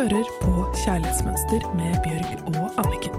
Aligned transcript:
hører 0.00 0.24
på 0.40 0.52
Kjærlighetsmønster 0.80 1.60
med 1.76 1.92
Bjørg 2.04 2.56
og 2.56 2.66
Anniken. 2.80 3.16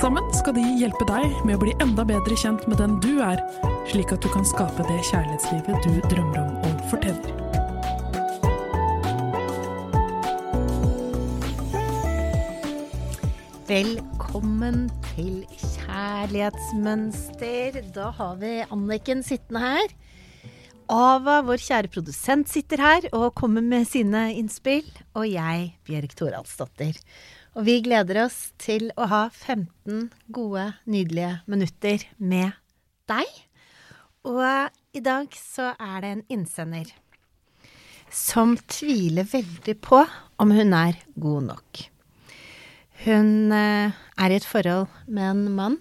Sammen 0.00 0.24
skal 0.32 0.54
de 0.56 0.64
hjelpe 0.80 1.04
deg 1.04 1.28
med 1.44 1.54
å 1.58 1.60
bli 1.60 1.76
enda 1.84 2.04
bedre 2.08 2.32
kjent 2.40 2.64
med 2.70 2.78
den 2.80 2.96
du 3.04 3.20
er, 3.20 3.36
slik 3.90 4.12
at 4.14 4.22
du 4.24 4.28
kan 4.32 4.46
skape 4.48 4.82
det 4.88 5.00
kjærlighetslivet 5.10 5.76
du 5.84 5.92
drømmer 6.08 6.38
om 6.40 6.56
og 6.64 6.80
fortjener. 6.88 7.32
Velkommen 13.68 14.88
til 15.10 15.44
Kjærlighetsmønster. 15.52 17.76
Da 17.92 18.08
har 18.16 18.40
vi 18.40 18.64
Anniken 18.70 19.20
sittende 19.26 19.60
her. 19.68 19.88
Ava, 20.90 21.36
vår 21.46 21.60
kjære 21.62 21.90
produsent, 21.94 22.48
sitter 22.50 22.80
her 22.82 23.04
og 23.14 23.36
kommer 23.38 23.62
med 23.62 23.86
sine 23.86 24.24
innspill. 24.34 24.88
Og 25.14 25.28
jeg, 25.30 25.68
Bjørg 25.86 26.16
Toralsdottir. 26.18 26.96
Og 27.54 27.62
vi 27.68 27.76
gleder 27.84 28.24
oss 28.24 28.50
til 28.58 28.88
å 28.98 29.06
ha 29.10 29.20
15 29.30 30.08
gode, 30.34 30.64
nydelige 30.90 31.36
minutter 31.50 32.02
med 32.18 32.58
deg. 33.10 33.30
Og 34.26 34.42
i 34.90 35.02
dag 35.04 35.30
så 35.38 35.70
er 35.78 36.02
det 36.02 36.10
en 36.10 36.26
innsender 36.38 36.90
som 38.10 38.56
tviler 38.66 39.28
veldig 39.30 39.76
på 39.86 40.02
om 40.42 40.50
hun 40.50 40.74
er 40.74 40.98
god 41.14 41.46
nok. 41.52 41.84
Hun 43.04 43.54
eh, 43.54 43.94
er 43.94 44.34
i 44.34 44.40
et 44.40 44.46
forhold 44.46 44.90
med 45.06 45.30
en 45.30 45.46
mann 45.54 45.78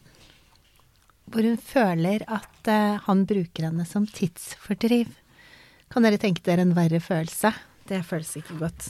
hvor 1.30 1.46
hun 1.46 1.58
føler 1.62 2.24
at 2.28 2.70
eh, 2.70 3.00
han 3.06 3.26
bruker 3.30 3.70
henne 3.70 3.86
som 3.88 4.08
tidsfordriv. 4.10 5.12
Kan 5.90 6.06
dere 6.06 6.20
tenke 6.22 6.44
dere 6.46 6.66
en 6.66 6.76
verre 6.78 7.02
følelse? 7.02 7.54
Det 7.90 8.02
føles 8.06 8.36
ikke 8.40 8.58
godt. 8.62 8.90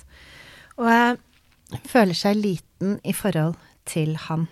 Og 0.80 0.90
eh, 0.92 1.20
hun 1.76 1.90
føler 1.92 2.18
seg 2.18 2.40
liten 2.40 2.98
i 3.08 3.14
forhold 3.16 3.58
til 3.90 4.16
han. 4.28 4.48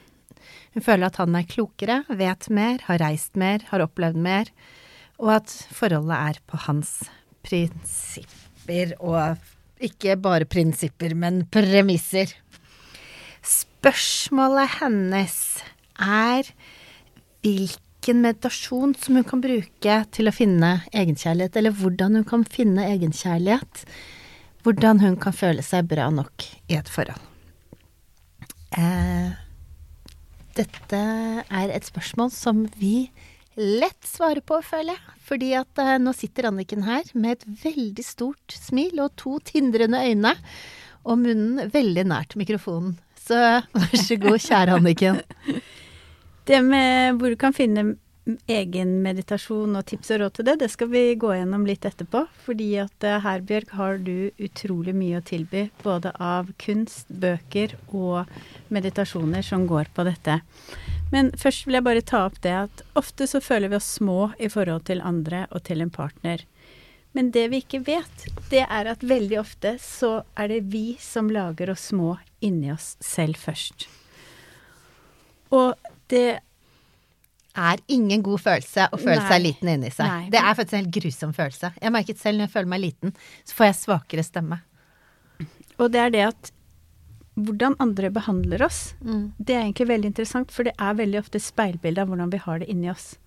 Hun 0.75 0.85
føler 0.85 1.09
at 1.09 1.19
han 1.21 1.35
er 1.37 1.47
klokere, 1.49 2.01
vet 2.19 2.49
mer, 2.53 2.83
har 2.85 3.01
reist 3.01 3.37
mer, 3.39 3.63
har 3.71 3.83
opplevd 3.83 4.19
mer, 4.21 4.51
og 5.17 5.39
at 5.39 5.53
forholdet 5.73 6.17
er 6.17 6.41
på 6.45 6.59
hans 6.67 6.91
prinsipper, 7.47 8.93
og 9.01 9.39
ikke 9.81 10.17
bare 10.21 10.47
prinsipper, 10.49 11.15
men 11.17 11.45
premisser. 11.53 12.29
Spørsmålet 13.41 14.77
hennes 14.77 15.37
er 15.97 16.51
hvilken 18.07 18.21
meditasjon 18.23 18.93
som 18.95 19.17
hun 19.19 19.25
kan 19.27 19.41
bruke 19.43 19.95
til 20.15 20.29
å 20.29 20.31
finne 20.31 20.69
egenkjærlighet, 20.95 21.57
eller 21.59 21.73
hvordan 21.75 22.15
hun 22.15 22.23
kan 22.23 22.45
finne 22.47 22.85
egenkjærlighet. 22.87 23.83
Hvordan 24.63 25.01
hun 25.01 25.17
kan 25.19 25.35
føle 25.35 25.63
seg 25.63 25.89
bra 25.91 26.07
nok 26.09 26.45
i 26.71 26.77
et 26.79 26.87
forhold. 26.87 27.19
Eh, 28.79 29.35
dette 30.55 31.01
er 31.43 31.75
et 31.75 31.83
spørsmål 31.83 32.31
som 32.31 32.63
vi 32.79 33.09
lett 33.59 34.07
svarer 34.07 34.39
på, 34.39 34.61
føler 34.63 34.95
jeg. 34.95 35.19
Fordi 35.27 35.53
at 35.59 35.83
eh, 35.83 35.97
nå 35.99 36.15
sitter 36.15 36.47
Anniken 36.47 36.87
her 36.87 37.03
med 37.11 37.41
et 37.41 37.47
veldig 37.65 38.07
stort 38.07 38.55
smil 38.55 39.03
og 39.03 39.17
to 39.19 39.35
tindrende 39.43 39.99
øyne, 39.99 40.37
og 41.03 41.25
munnen 41.25 41.67
veldig 41.75 42.07
nært 42.07 42.39
mikrofonen. 42.39 42.95
Så 43.19 43.35
vær 43.75 43.99
så 43.99 44.15
god, 44.15 44.39
kjære 44.39 44.79
Anniken. 44.79 45.19
Det 46.47 46.61
med 46.63 47.17
hvor 47.19 47.33
du 47.33 47.39
kan 47.39 47.55
finne 47.55 47.97
egen 48.47 48.97
meditasjon 49.03 49.75
og 49.79 49.85
tips 49.87 50.11
og 50.13 50.21
råd 50.21 50.35
til 50.35 50.47
det, 50.47 50.55
det 50.61 50.69
skal 50.71 50.89
vi 50.91 51.01
gå 51.19 51.31
gjennom 51.35 51.65
litt 51.67 51.85
etterpå. 51.87 52.25
Fordi 52.43 52.69
at 52.83 53.07
eh, 53.07 53.19
her, 53.23 53.43
Bjørg, 53.47 53.73
har 53.79 53.99
du 54.03 54.29
utrolig 54.43 54.95
mye 54.95 55.19
å 55.19 55.25
tilby. 55.27 55.67
Både 55.83 56.13
av 56.23 56.51
kunst, 56.59 57.07
bøker 57.07 57.75
og 57.87 58.31
meditasjoner 58.73 59.43
som 59.43 59.67
går 59.67 59.91
på 59.95 60.07
dette. 60.07 60.39
Men 61.11 61.31
først 61.39 61.67
vil 61.67 61.79
jeg 61.79 61.87
bare 61.87 62.03
ta 62.03 62.25
opp 62.27 62.39
det 62.43 62.55
at 62.65 62.83
ofte 62.99 63.27
så 63.27 63.43
føler 63.43 63.71
vi 63.71 63.79
oss 63.79 63.93
små 63.99 64.31
i 64.39 64.51
forhold 64.51 64.87
til 64.89 65.03
andre 65.03 65.45
og 65.51 65.63
til 65.67 65.83
en 65.83 65.91
partner. 65.93 66.43
Men 67.15 67.31
det 67.35 67.47
vi 67.51 67.61
ikke 67.63 67.83
vet, 67.87 68.27
det 68.51 68.65
er 68.67 68.91
at 68.91 69.03
veldig 69.07 69.39
ofte 69.39 69.77
så 69.83 70.21
er 70.39 70.51
det 70.51 70.65
vi 70.71 70.97
som 71.01 71.31
lager 71.31 71.71
oss 71.73 71.89
små 71.93 72.17
inni 72.43 72.71
oss 72.73 72.95
selv 73.03 73.39
først. 73.39 73.87
Og 75.55 75.75
det 76.11 76.39
er 77.57 77.81
ingen 77.91 78.21
god 78.25 78.39
følelse 78.43 78.87
å 78.93 78.99
føle 79.01 79.17
Nei. 79.19 79.27
seg 79.31 79.41
liten 79.43 79.69
inni 79.73 79.89
seg. 79.93 80.07
Nei. 80.07 80.29
Det 80.33 80.39
er 80.41 80.53
faktisk 80.57 80.73
en 80.77 80.83
helt 80.85 80.95
grusom 80.99 81.33
følelse. 81.37 81.73
Jeg 81.81 81.91
merket 81.95 82.21
selv 82.21 82.37
når 82.39 82.47
jeg 82.47 82.53
føler 82.57 82.71
meg 82.75 82.83
liten, 82.85 83.15
så 83.47 83.57
får 83.57 83.65
jeg 83.71 83.79
svakere 83.81 84.23
stemme. 84.27 84.59
Og 85.77 85.91
det 85.93 86.01
er 86.01 86.13
det 86.15 86.23
at 86.27 86.51
hvordan 87.37 87.75
andre 87.79 88.09
behandler 88.09 88.63
oss, 88.65 88.95
Mm. 89.05 89.31
det 89.37 89.53
er 89.55 89.61
egentlig 89.67 89.87
veldig 89.87 90.05
interessant, 90.09 90.51
for 90.51 90.63
det 90.63 90.73
er 90.79 90.95
veldig 90.97 91.19
ofte 91.19 91.39
speilbilde 91.39 92.01
av 92.01 92.07
hvordan 92.09 92.31
vi 92.33 92.37
har 92.41 92.59
det 92.59 92.69
inni 92.69 92.89
oss. 92.89 93.17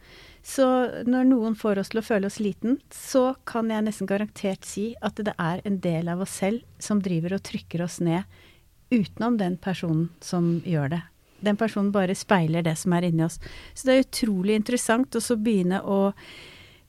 Så 0.43 0.65
når 1.07 1.29
noen 1.29 1.55
får 1.55 1.79
oss 1.79 1.91
til 1.93 2.01
å 2.01 2.03
føle 2.07 2.27
oss 2.27 2.41
liten, 2.41 2.81
så 2.91 3.37
kan 3.47 3.69
jeg 3.71 3.85
nesten 3.85 4.09
garantert 4.09 4.65
si 4.65 4.95
at 5.03 5.15
det 5.15 5.35
er 5.39 5.61
en 5.65 5.79
del 5.79 6.09
av 6.09 6.21
oss 6.25 6.31
selv 6.41 6.63
som 6.81 7.01
driver 7.01 7.35
og 7.35 7.43
trykker 7.45 7.83
oss 7.85 8.01
ned 8.01 8.25
utenom 8.91 9.37
den 9.39 9.57
personen 9.57 10.09
som 10.21 10.61
gjør 10.67 10.91
det. 10.97 11.03
Den 11.41 11.59
personen 11.61 11.93
bare 11.95 12.17
speiler 12.19 12.65
det 12.67 12.77
som 12.79 12.95
er 12.97 13.09
inni 13.09 13.25
oss. 13.27 13.41
Så 13.75 13.89
det 13.89 13.95
er 13.95 14.07
utrolig 14.07 14.57
interessant 14.59 15.17
å 15.17 15.37
begynne 15.37 15.83
å 15.83 16.01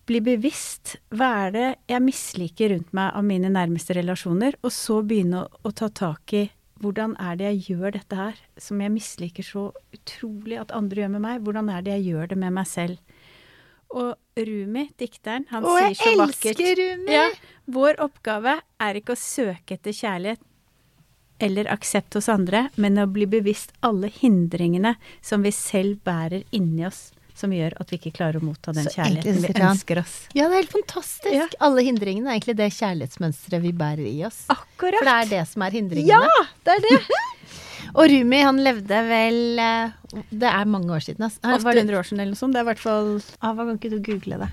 bli 0.09 0.21
bevisst. 0.25 0.97
Hva 1.13 1.29
er 1.45 1.53
det 1.55 1.67
jeg 1.91 2.03
misliker 2.03 2.73
rundt 2.73 2.91
meg 2.97 3.13
av 3.15 3.27
mine 3.27 3.51
nærmeste 3.53 3.95
relasjoner? 3.95 4.57
Og 4.65 4.73
så 4.75 5.01
begynne 5.05 5.45
å, 5.45 5.61
å 5.63 5.71
ta 5.71 5.91
tak 5.93 6.35
i 6.35 6.47
hvordan 6.81 7.13
er 7.21 7.37
det 7.37 7.49
jeg 7.51 7.75
gjør 7.75 7.93
dette 7.93 8.17
her, 8.17 8.37
som 8.57 8.79
jeg 8.81 8.89
misliker 8.93 9.45
så 9.45 9.67
utrolig 9.93 10.57
at 10.57 10.73
andre 10.73 11.03
gjør 11.03 11.11
med 11.15 11.23
meg? 11.27 11.43
Hvordan 11.45 11.69
er 11.69 11.85
det 11.85 11.97
jeg 11.99 12.07
gjør 12.15 12.31
det 12.31 12.37
med 12.41 12.55
meg 12.57 12.69
selv? 12.69 13.19
Og 13.91 14.15
Rumi, 14.39 14.85
dikteren, 14.97 15.45
han 15.51 15.67
Åh, 15.67 15.77
sier 15.77 15.97
så 15.99 16.13
vakkert 16.23 16.47
elsker 16.55 16.79
Rumi! 16.79 17.11
Ja, 17.11 17.27
vår 17.71 17.99
oppgave 18.03 18.55
er 18.81 18.97
ikke 18.97 19.17
å 19.17 19.19
søke 19.19 19.75
etter 19.75 19.93
kjærlighet 19.95 20.41
eller 21.41 21.67
aksept 21.73 22.13
hos 22.17 22.29
andre, 22.29 22.67
men 22.75 22.97
å 23.01 23.07
bli 23.11 23.25
bevisst 23.29 23.73
alle 23.81 24.09
hindringene 24.21 24.95
som 25.21 25.41
vi 25.45 25.51
selv 25.55 25.99
bærer 26.07 26.43
inni 26.51 26.85
oss, 26.87 27.11
som 27.35 27.49
gjør 27.55 27.73
at 27.81 27.89
vi 27.89 27.97
ikke 27.97 28.11
klarer 28.19 28.37
å 28.41 28.45
motta 28.45 28.73
den 28.75 28.85
Så 28.85 28.93
kjærligheten 28.99 29.31
egentlig 29.39 29.55
vi 29.57 29.65
ønsker 29.65 30.01
oss. 30.03 30.15
Ja, 30.37 30.45
det 30.47 30.53
er 30.57 30.61
helt 30.61 30.75
fantastisk. 30.75 31.33
Ja. 31.33 31.47
Alle 31.65 31.81
hindringene 31.87 32.29
er 32.29 32.37
egentlig 32.37 32.57
det 32.59 32.67
kjærlighetsmønsteret 32.77 33.63
vi 33.63 33.71
bærer 33.73 34.05
i 34.05 34.19
oss. 34.27 34.43
Akkurat! 34.53 34.99
For 35.01 35.09
det 35.09 35.15
er 35.23 35.31
det 35.31 35.43
som 35.49 35.65
er 35.65 35.77
hindringene. 35.79 36.21
Ja, 36.21 36.45
det 36.67 36.75
er 36.77 36.85
det! 36.85 36.99
Og 37.97 38.05
Rumi, 38.07 38.37
han 38.45 38.59
levde 38.63 38.99
vel 39.09 39.59
eh, 39.59 40.21
Det 40.29 40.47
er 40.47 40.69
mange 40.69 40.93
år 40.95 41.01
siden. 41.03 41.25
ass. 41.25 41.39
Han- 41.43 41.57
var 41.65 41.73
det- 41.75 41.81
800 41.87 41.97
år 41.99 42.07
siden 42.07 42.21
eller 42.21 42.35
noe 42.35 42.39
sånt. 42.39 42.53
Det 42.53 42.61
er 42.61 42.67
i 42.67 42.69
hvert 42.69 42.83
fall 42.85 43.09
Ah, 43.41 43.51
hva 43.57 43.65
kan 43.65 43.79
ikke 43.81 43.89
du 43.95 43.99
google 44.05 44.37
det? 44.45 44.51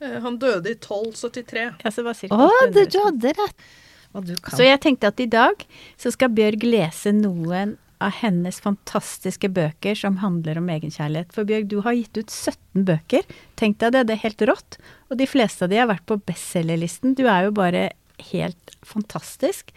Eh, 0.00 0.16
Han 0.24 0.38
døde 0.40 0.72
i 0.72 0.74
1273. 0.80 1.68
ja, 1.84 1.90
så 1.90 2.00
det 2.00 2.04
var 2.08 2.14
cirka 2.18 2.34
Å, 2.34 2.48
800 2.48 2.72
du, 2.72 2.90
du 2.96 2.98
hadde 3.04 3.34
rett. 3.38 3.66
Så 4.12 4.66
jeg 4.66 4.80
tenkte 4.84 5.08
at 5.12 5.20
i 5.22 5.30
dag 5.30 5.64
så 6.00 6.12
skal 6.12 6.34
Bjørg 6.36 6.66
lese 6.66 7.14
noen 7.16 7.76
av 8.02 8.16
hennes 8.18 8.58
fantastiske 8.60 9.48
bøker 9.54 9.96
som 9.98 10.18
handler 10.22 10.58
om 10.58 10.68
egenkjærlighet. 10.74 11.30
For 11.34 11.48
Bjørg, 11.48 11.68
du 11.70 11.78
har 11.86 11.96
gitt 11.96 12.18
ut 12.18 12.32
17 12.32 12.86
bøker. 12.88 13.26
Tenk 13.60 13.78
deg 13.82 13.94
det, 13.94 14.06
det 14.08 14.16
er 14.16 14.24
helt 14.24 14.44
rått. 14.50 14.78
Og 15.10 15.20
de 15.20 15.28
fleste 15.30 15.64
av 15.64 15.72
de 15.72 15.78
har 15.80 15.90
vært 15.90 16.08
på 16.10 16.18
bestselgerlisten. 16.26 17.14
Du 17.18 17.24
er 17.30 17.46
jo 17.46 17.54
bare 17.56 17.90
helt 18.32 18.76
fantastisk. 18.86 19.70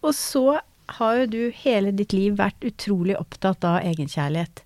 Og 0.00 0.16
så 0.16 0.60
har 0.96 1.20
jo 1.20 1.30
du 1.30 1.40
hele 1.62 1.92
ditt 1.94 2.14
liv 2.16 2.40
vært 2.40 2.64
utrolig 2.66 3.14
opptatt 3.20 3.64
av 3.68 3.84
egenkjærlighet. 3.86 4.64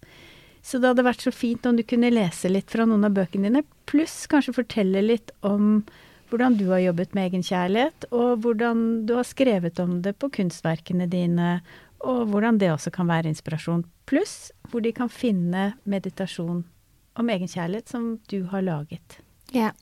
Så 0.65 0.81
det 0.81 0.95
hadde 0.95 1.05
vært 1.05 1.27
så 1.27 1.35
fint 1.35 1.67
om 1.69 1.77
du 1.77 1.85
kunne 1.85 2.13
lese 2.15 2.49
litt 2.49 2.73
fra 2.73 2.87
noen 2.89 3.05
av 3.05 3.13
bøkene 3.19 3.51
dine, 3.51 3.65
pluss 3.91 4.23
kanskje 4.33 4.57
fortelle 4.63 5.03
litt 5.05 5.35
om 5.45 5.83
hvordan 6.31 6.59
du 6.59 6.67
har 6.73 6.83
jobbet 6.83 7.15
med 7.17 7.31
egenkjærlighet, 7.31 8.07
og 8.13 8.45
hvordan 8.45 8.85
du 9.09 9.15
har 9.19 9.27
skrevet 9.29 9.81
om 9.83 10.01
det 10.05 10.17
på 10.19 10.31
kunstverkene 10.35 11.09
dine, 11.11 11.59
og 12.05 12.27
hvordan 12.33 12.59
det 12.61 12.73
også 12.73 12.93
kan 12.95 13.09
være 13.09 13.31
inspirasjon. 13.33 13.85
Pluss 14.09 14.53
hvor 14.71 14.85
de 14.85 14.93
kan 14.93 15.09
finne 15.13 15.73
meditasjon 15.89 16.65
om 17.15 17.31
egenkjærlighet 17.31 17.89
som 17.89 18.15
du 18.31 18.43
har 18.53 18.65
laget. 18.67 19.21
Ja. 19.55 19.73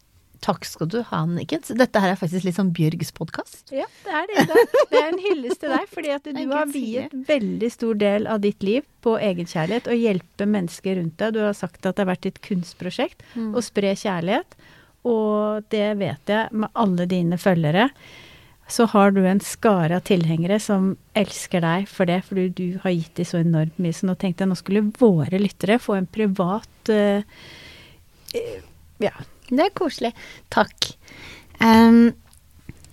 Takk 0.43 0.65
skal 0.67 0.89
du 0.91 0.97
ha, 1.07 1.21
Anniken. 1.23 1.63
Dette 1.79 2.01
her 2.03 2.13
er 2.13 2.19
faktisk 2.19 2.43
litt 2.43 2.57
sånn 2.57 2.73
Bjørgs 2.75 3.13
podkast. 3.15 3.71
Ja, 3.71 3.87
det 4.03 4.15
er 4.19 4.25
det. 4.27 4.47
Da. 4.51 4.65
Det 4.91 4.99
er 4.99 5.07
en 5.13 5.21
hyllest 5.23 5.61
til 5.63 5.71
deg, 5.71 5.85
fordi 5.93 6.11
at 6.11 6.27
du 6.35 6.41
har 6.51 6.67
viet 6.73 7.15
veldig 7.29 7.71
stor 7.71 8.01
del 8.01 8.27
av 8.27 8.43
ditt 8.43 8.67
liv 8.67 8.83
på 9.07 9.15
egenkjærlighet 9.23 9.87
og 9.93 10.03
hjelpe 10.03 10.49
mennesker 10.51 10.99
rundt 10.99 11.15
deg. 11.23 11.37
Du 11.37 11.45
har 11.45 11.55
sagt 11.55 11.87
at 11.87 11.95
det 11.95 12.03
har 12.03 12.11
vært 12.11 12.27
ditt 12.27 12.43
kunstprosjekt 12.43 13.23
å 13.39 13.63
spre 13.63 13.95
kjærlighet, 13.95 14.59
og 15.09 15.65
det 15.75 15.89
vet 16.01 16.31
jeg 16.31 16.53
med 16.55 16.71
alle 16.79 17.07
dine 17.11 17.39
følgere. 17.41 17.89
Så 18.71 18.87
har 18.93 19.11
du 19.13 19.21
en 19.27 19.41
skare 19.43 19.99
av 19.99 20.05
tilhengere 20.07 20.57
som 20.63 20.95
elsker 21.19 21.61
deg 21.65 21.89
for 21.91 22.09
det, 22.09 22.23
fordi 22.29 22.47
du 22.57 22.79
har 22.85 22.95
gitt 22.95 23.19
dem 23.19 23.29
så 23.29 23.43
enormt 23.43 23.81
mye. 23.83 23.93
Så 23.93 24.07
nå 24.09 24.15
tenkte 24.17 24.45
jeg 24.47 24.53
nå 24.53 24.57
skulle 24.61 24.87
våre 25.01 25.41
lyttere 25.43 25.81
få 25.83 25.99
en 25.99 26.09
privat 26.09 26.93
eh, 26.93 27.27
Ja, 29.03 29.13
Det 29.51 29.61
er 29.67 29.75
koselig. 29.77 30.15
Takk. 30.55 30.95
Um, 31.61 32.15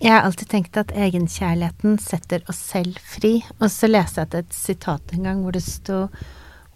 Jeg 0.00 0.14
har 0.14 0.24
alltid 0.24 0.48
tenkt 0.48 0.76
at 0.80 0.92
egenkjærligheten 0.96 1.98
setter 2.00 2.44
oss 2.48 2.60
selv 2.72 2.96
fri. 3.04 3.42
Og 3.60 3.68
så 3.68 3.88
leste 3.88 4.24
jeg 4.24 4.46
et 4.46 4.54
sitat 4.56 5.12
en 5.12 5.26
gang 5.28 5.42
hvor 5.44 5.52
det 5.52 5.62
sto 5.64 6.06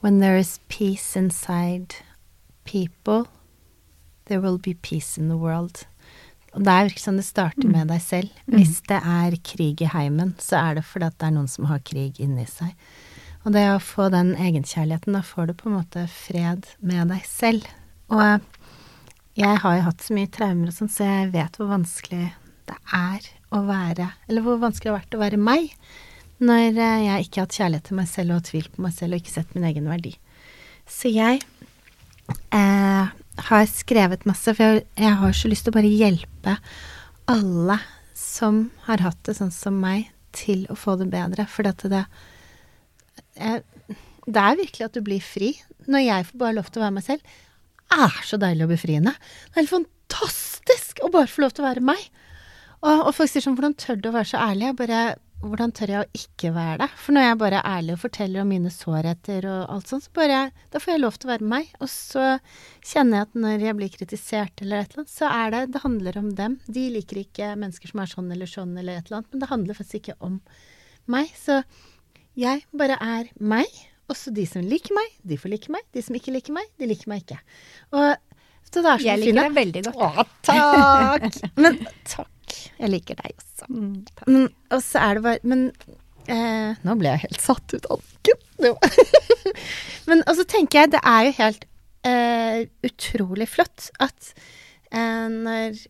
When 0.05 0.21
there 0.21 0.37
is 0.37 0.59
peace 0.69 1.17
inside 1.17 1.97
people, 2.69 3.25
there 4.29 4.41
will 4.41 4.59
be 4.59 4.75
peace 4.75 5.21
in 5.21 5.29
the 5.29 5.39
world. 5.39 5.85
Og 6.55 6.63
det 6.63 6.71
er 6.71 6.85
jo 6.85 6.93
ikke 6.93 7.03
sånn 7.03 7.19
det 7.19 7.27
starter 7.27 7.67
med 7.67 7.91
deg 7.91 8.03
selv. 8.03 8.43
Hvis 8.47 8.79
det 8.87 9.01
er 9.01 9.35
krig 9.43 9.83
i 9.83 9.91
heimen, 9.91 10.37
så 10.39 10.61
er 10.61 10.79
det 10.79 10.87
fordi 10.87 11.09
at 11.11 11.19
det 11.19 11.29
er 11.29 11.35
noen 11.35 11.51
som 11.51 11.67
har 11.71 11.83
krig 11.83 12.21
inni 12.23 12.47
seg. 12.47 12.77
Og 13.45 13.53
det 13.57 13.65
å 13.73 13.83
få 13.83 14.07
den 14.15 14.33
egenkjærligheten, 14.41 15.17
da 15.19 15.25
får 15.27 15.51
du 15.51 15.57
på 15.59 15.69
en 15.69 15.77
måte 15.81 16.07
fred 16.09 16.69
med 16.81 17.11
deg 17.13 17.27
selv. 17.29 17.67
Og 18.15 18.47
jeg 19.37 19.61
har 19.65 19.77
jo 19.77 19.87
hatt 19.89 20.07
så 20.07 20.17
mye 20.17 20.31
traumer 20.31 20.71
og 20.71 20.77
sånn, 20.77 20.93
så 20.95 21.09
jeg 21.09 21.33
vet 21.35 21.59
hvor 21.59 21.73
vanskelig 21.73 22.31
det 22.65 22.77
er 22.97 23.27
å 23.53 23.61
være 23.67 24.07
Eller 24.29 24.45
hvor 24.45 24.57
vanskelig 24.63 24.89
det 24.89 24.93
har 24.93 25.03
vært 25.03 25.17
å 25.19 25.21
være 25.21 25.41
meg 25.41 25.75
når 26.45 26.79
eh, 26.81 27.03
jeg 27.05 27.27
ikke 27.27 27.41
har 27.41 27.47
hatt 27.47 27.59
kjærlighet 27.59 27.85
til 27.89 27.99
meg 27.99 28.09
selv 28.11 28.35
og 28.35 28.47
tvilt 28.49 28.73
på 28.75 28.85
meg 28.85 28.95
selv 28.97 29.15
og 29.15 29.21
ikke 29.23 29.35
sett 29.35 29.53
min 29.55 29.67
egen 29.69 29.87
verdi. 29.89 30.15
Så 30.91 31.13
jeg 31.13 31.43
eh, 32.31 33.13
har 33.49 33.67
skrevet 33.71 34.27
masse, 34.29 34.55
for 34.55 34.65
jeg, 34.65 34.85
jeg 35.01 35.21
har 35.21 35.37
så 35.37 35.51
lyst 35.51 35.67
til 35.67 35.75
å 35.75 35.79
bare 35.79 35.93
hjelpe 35.93 36.57
alle 37.31 37.79
som 38.19 38.69
har 38.87 39.03
hatt 39.05 39.21
det 39.27 39.37
sånn 39.39 39.53
som 39.55 39.79
meg, 39.81 40.11
til 40.35 40.65
å 40.73 40.77
få 40.79 40.97
det 40.99 41.07
bedre. 41.13 41.47
For 41.47 41.67
det, 41.67 41.77
det, 41.93 42.03
det 44.27 44.43
er 44.43 44.59
virkelig 44.59 44.87
at 44.89 44.97
du 44.97 45.03
blir 45.07 45.23
fri. 45.23 45.53
Når 45.87 46.03
jeg 46.03 46.29
får 46.31 46.41
bare 46.41 46.57
lov 46.57 46.71
til 46.71 46.83
å 46.83 46.87
være 46.87 46.97
meg 46.97 47.07
selv, 47.07 47.35
er 47.95 48.17
så 48.27 48.39
deilig 48.41 48.67
og 48.67 48.73
befriende. 48.75 49.15
Det 49.15 49.55
er 49.55 49.63
helt 49.63 49.75
fantastisk 49.75 51.05
å 51.05 51.13
bare 51.15 51.31
få 51.31 51.45
lov 51.45 51.55
til 51.55 51.65
å 51.65 51.69
være 51.69 51.85
meg. 51.87 52.03
Og, 52.85 53.07
og 53.09 53.13
folk 53.17 53.31
sier 53.31 53.45
sånn, 53.45 53.57
hvordan 53.57 53.77
tør 53.81 54.01
du 54.01 54.11
å 54.11 54.17
være 54.17 54.31
så 54.33 54.43
ærlig? 54.43 54.67
Jeg 54.73 54.79
bare, 54.81 55.03
hvordan 55.51 55.73
tør 55.77 55.93
jeg 55.93 56.05
å 56.05 56.19
ikke 56.19 56.51
være 56.55 56.79
det? 56.83 56.89
For 57.01 57.17
når 57.17 57.27
jeg 57.27 57.39
bare 57.41 57.61
er 57.61 57.79
ærlig 57.79 57.95
og 57.95 58.03
forteller 58.03 58.43
om 58.43 58.51
mine 58.53 58.73
sårheter 58.73 59.47
og 59.51 59.73
alt 59.75 59.91
sånt, 59.91 60.07
så 60.07 60.13
bare 60.17 60.41
Da 60.73 60.83
får 60.83 60.95
jeg 60.95 61.03
lov 61.03 61.19
til 61.19 61.29
å 61.29 61.33
være 61.35 61.49
meg. 61.55 61.71
Og 61.81 61.91
så 61.93 62.27
kjenner 62.85 63.19
jeg 63.21 63.29
at 63.29 63.39
når 63.47 63.67
jeg 63.67 63.79
blir 63.81 63.95
kritisert 63.95 64.65
eller 64.65 64.85
et 64.85 64.93
eller 64.93 65.05
annet, 65.05 65.15
så 65.15 65.31
er 65.31 65.55
det 65.55 65.63
Det 65.75 65.85
handler 65.85 66.21
om 66.21 66.31
dem. 66.41 66.59
De 66.67 66.85
liker 66.97 67.23
ikke 67.25 67.55
mennesker 67.61 67.93
som 67.93 68.05
er 68.05 68.13
sånn 68.15 68.31
eller 68.35 68.51
sånn 68.51 68.77
eller 68.79 69.01
et 69.01 69.09
eller 69.09 69.21
annet, 69.21 69.33
men 69.33 69.45
det 69.45 69.51
handler 69.53 69.81
faktisk 69.81 70.03
ikke 70.03 70.19
om 70.31 70.39
meg. 71.11 71.33
Så 71.39 71.63
jeg 72.41 72.65
bare 72.75 72.99
er 73.01 73.33
meg. 73.39 73.81
Også 74.11 74.35
de 74.37 74.45
som 74.45 74.65
liker 74.65 74.93
meg, 74.93 75.17
de 75.25 75.39
får 75.41 75.53
like 75.55 75.73
meg. 75.73 75.85
De 75.97 76.03
som 76.05 76.17
ikke 76.17 76.35
liker 76.35 76.53
meg, 76.57 76.69
de 76.81 76.89
liker 76.91 77.09
meg 77.09 77.25
ikke. 77.25 77.41
Og 77.97 78.13
så 78.69 78.83
det 78.83 78.91
er 78.91 79.01
så 79.01 79.07
Jeg 79.07 79.21
liker 79.23 79.41
deg 79.41 79.59
veldig 79.59 79.83
godt. 79.89 80.05
Å, 80.05 80.29
takk! 80.45 81.43
Men 81.63 81.83
takk. 82.09 82.34
Jeg 82.81 82.91
liker 82.93 83.21
deg 83.21 83.37
også. 83.37 83.69
Mm. 83.71 83.93
Men, 84.27 84.49
og 84.75 84.83
så 84.85 85.03
er 85.03 85.19
det 85.19 85.25
bare 85.25 85.51
Men 85.51 85.63
eh, 86.31 86.81
nå 86.87 86.97
ble 87.01 87.13
jeg 87.13 87.25
helt 87.27 87.43
satt 87.43 87.75
ut 87.77 87.89
av 87.89 88.03
anken. 88.03 88.41
men 90.09 90.23
og 90.25 90.37
så 90.39 90.47
tenker 90.49 90.85
jeg 90.85 90.95
det 90.95 91.03
er 91.07 91.27
jo 91.29 91.35
helt 91.41 91.67
eh, 92.09 92.61
utrolig 92.87 93.49
flott 93.51 93.91
at 94.03 94.33
eh, 94.91 95.29
når 95.29 95.83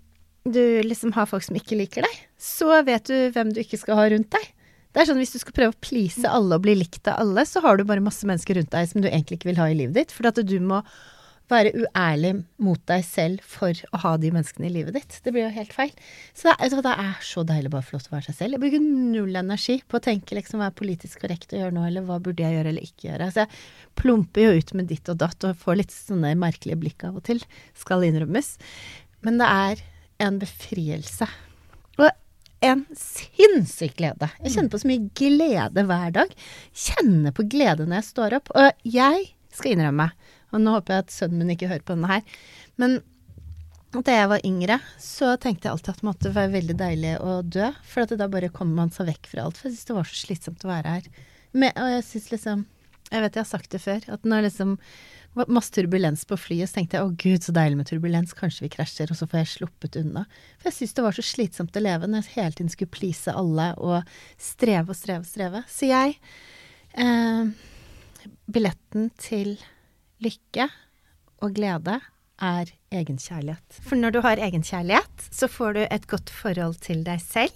du 0.45 0.65
liksom 0.85 1.15
har 1.17 1.29
folk 1.31 1.47
som 1.47 1.57
ikke 1.57 1.79
liker 1.79 2.05
deg, 2.05 2.19
så 2.41 2.83
vet 2.85 3.09
du 3.09 3.17
hvem 3.33 3.55
du 3.55 3.63
ikke 3.63 3.81
skal 3.81 4.01
ha 4.01 4.11
rundt 4.13 4.33
deg. 4.35 4.51
Det 4.95 5.03
er 5.03 5.09
sånn 5.09 5.19
Hvis 5.19 5.33
du 5.35 5.41
skal 5.41 5.57
prøve 5.57 5.75
å 5.75 5.83
please 5.83 6.29
alle 6.29 6.55
og 6.55 6.63
bli 6.67 6.77
likt 6.79 7.09
av 7.11 7.19
alle, 7.25 7.43
så 7.49 7.63
har 7.65 7.79
du 7.79 7.87
bare 7.89 8.05
masse 8.05 8.27
mennesker 8.29 8.61
rundt 8.61 8.71
deg 8.71 8.91
som 8.91 9.03
du 9.03 9.09
egentlig 9.09 9.41
ikke 9.41 9.51
vil 9.51 9.59
ha 9.59 9.67
i 9.71 9.79
livet 9.79 9.97
ditt. 9.97 10.15
For 10.15 10.29
at 10.29 10.39
du 10.39 10.55
må 10.63 10.85
være 11.53 11.73
uærlig 11.77 12.33
mot 12.65 12.81
deg 12.89 13.03
selv 13.05 13.45
for 13.47 13.77
å 13.93 14.01
ha 14.01 14.15
de 14.21 14.31
menneskene 14.33 14.69
i 14.69 14.73
livet 14.73 14.97
ditt. 14.97 15.19
Det 15.25 15.33
blir 15.35 15.45
jo 15.45 15.53
helt 15.55 15.75
feil. 15.77 15.93
Så 16.33 16.49
det 16.49 16.55
er, 16.57 16.77
det 16.87 16.95
er 17.05 17.27
så 17.27 17.45
deilig 17.47 17.73
bare 17.75 17.85
å 17.85 17.89
få 17.89 17.97
lov 17.97 18.05
til 18.07 18.15
å 18.15 18.17
være 18.17 18.29
seg 18.31 18.39
selv. 18.39 18.57
Jeg 18.57 18.63
bruker 18.65 18.87
null 19.15 19.41
energi 19.41 19.79
på 19.85 20.01
å 20.01 20.05
tenke 20.09 20.39
liksom 20.39 20.63
hva 20.63 20.71
er 20.71 20.79
politisk 20.79 21.25
korrekt 21.25 21.53
å 21.53 21.61
gjøre 21.61 21.77
nå, 21.77 21.85
eller 21.89 22.07
hva 22.09 22.21
burde 22.25 22.47
jeg 22.47 22.57
gjøre 22.57 22.73
eller 22.73 22.89
ikke 22.89 23.09
gjøre. 23.11 23.29
Altså 23.29 23.45
jeg 23.45 24.01
plumper 24.01 24.47
jo 24.47 24.59
ut 24.61 24.75
med 24.81 24.91
ditt 24.93 25.13
og 25.13 25.21
datt 25.21 25.49
og 25.49 25.61
får 25.61 25.81
litt 25.83 25.95
sånne 25.95 26.35
merkelige 26.41 26.81
blikk 26.81 27.07
av 27.09 27.21
og 27.21 27.27
til, 27.29 27.45
skal 27.77 28.07
innrømmes. 28.09 28.55
Men 29.25 29.41
det 29.41 29.51
er 29.51 29.85
en 30.25 30.41
befrielse. 30.41 31.29
Og 32.01 32.09
en 32.65 32.85
sinnssyk 32.97 33.99
glede. 33.99 34.31
Jeg 34.41 34.57
kjenner 34.57 34.73
på 34.73 34.81
så 34.81 34.89
mye 34.89 35.09
glede 35.21 35.85
hver 35.89 36.15
dag. 36.17 36.37
Kjenner 36.73 37.35
på 37.37 37.45
glede 37.53 37.85
når 37.85 38.01
jeg 38.01 38.09
står 38.09 38.39
opp. 38.39 38.53
Og 38.57 38.89
jeg 38.89 39.27
skal 39.55 39.75
innrømme, 39.75 40.09
og 40.55 40.63
nå 40.63 40.77
håper 40.77 40.97
jeg 40.97 41.07
at 41.07 41.15
sønnen 41.15 41.43
min 41.43 41.55
ikke 41.57 41.71
hører 41.73 41.85
på 41.85 41.97
denne 41.97 42.13
her, 42.15 42.39
men 42.81 43.01
da 44.03 44.15
jeg 44.17 44.31
var 44.31 44.47
yngre, 44.47 44.79
så 44.99 45.35
tenkte 45.39 45.69
jeg 45.69 45.77
alltid 45.77 45.93
at 45.93 46.01
det 46.01 46.09
måtte 46.09 46.35
være 46.35 46.53
veldig 46.57 46.75
deilig 46.81 47.13
å 47.23 47.35
dø. 47.47 47.69
For 47.87 48.11
da 48.11 48.27
bare 48.31 48.51
kommer 48.51 48.81
man 48.83 48.95
seg 48.95 49.07
vekk 49.07 49.29
fra 49.31 49.45
alt. 49.45 49.61
For 49.61 49.69
jeg 49.69 49.77
syns 49.77 49.91
det 49.91 49.99
var 49.99 50.09
så 50.09 50.17
slitsomt 50.19 50.65
å 50.67 50.71
være 50.71 50.95
her. 50.97 51.11
Men, 51.55 51.75
og 51.79 51.93
jeg 51.93 52.07
syns 52.09 52.31
liksom 52.33 52.65
Jeg 53.13 53.21
vet 53.21 53.37
jeg 53.37 53.45
har 53.45 53.47
sagt 53.47 53.71
det 53.71 53.79
før, 53.85 54.07
at 54.11 54.25
når 54.27 54.47
liksom 54.47 54.71
var 55.35 55.51
masse 55.53 55.71
turbulens 55.75 56.23
på 56.27 56.39
flyet, 56.41 56.71
så 56.71 56.79
tenkte 56.79 56.97
jeg 56.97 57.07
å 57.07 57.13
gud, 57.21 57.45
så 57.45 57.53
deilig 57.55 57.77
med 57.79 57.89
turbulens, 57.91 58.33
kanskje 58.35 58.65
vi 58.65 58.71
krasjer, 58.73 59.13
og 59.13 59.19
så 59.19 59.29
får 59.29 59.43
jeg 59.43 59.51
sluppet 59.53 59.99
unna. 60.01 60.25
For 60.57 60.71
jeg 60.71 60.77
syns 60.79 60.97
det 60.97 61.05
var 61.05 61.17
så 61.17 61.25
slitsomt 61.27 61.77
å 61.77 61.83
leve 61.85 62.09
når 62.09 62.25
jeg 62.25 62.37
hele 62.39 62.57
tiden 62.57 62.73
skulle 62.73 62.95
please 62.95 63.35
alle 63.35 63.69
og 63.77 64.17
streve 64.41 64.95
og 64.95 64.99
streve 64.99 65.27
og 65.27 65.31
streve. 65.31 65.63
Så 65.71 65.91
jeg 65.91 66.17
eh, 67.05 67.55
Billetten 68.51 69.11
til 69.21 69.57
lykke 70.23 70.69
og 71.43 71.55
glede 71.57 71.99
er 72.43 72.71
egenkjærlighet. 72.95 73.81
For 73.87 73.99
når 73.99 74.15
du 74.15 74.21
har 74.25 74.43
egenkjærlighet, 74.43 75.29
så 75.31 75.49
får 75.51 75.77
du 75.77 75.83
et 75.87 76.07
godt 76.11 76.31
forhold 76.31 76.79
til 76.85 77.05
deg 77.07 77.23
selv. 77.23 77.55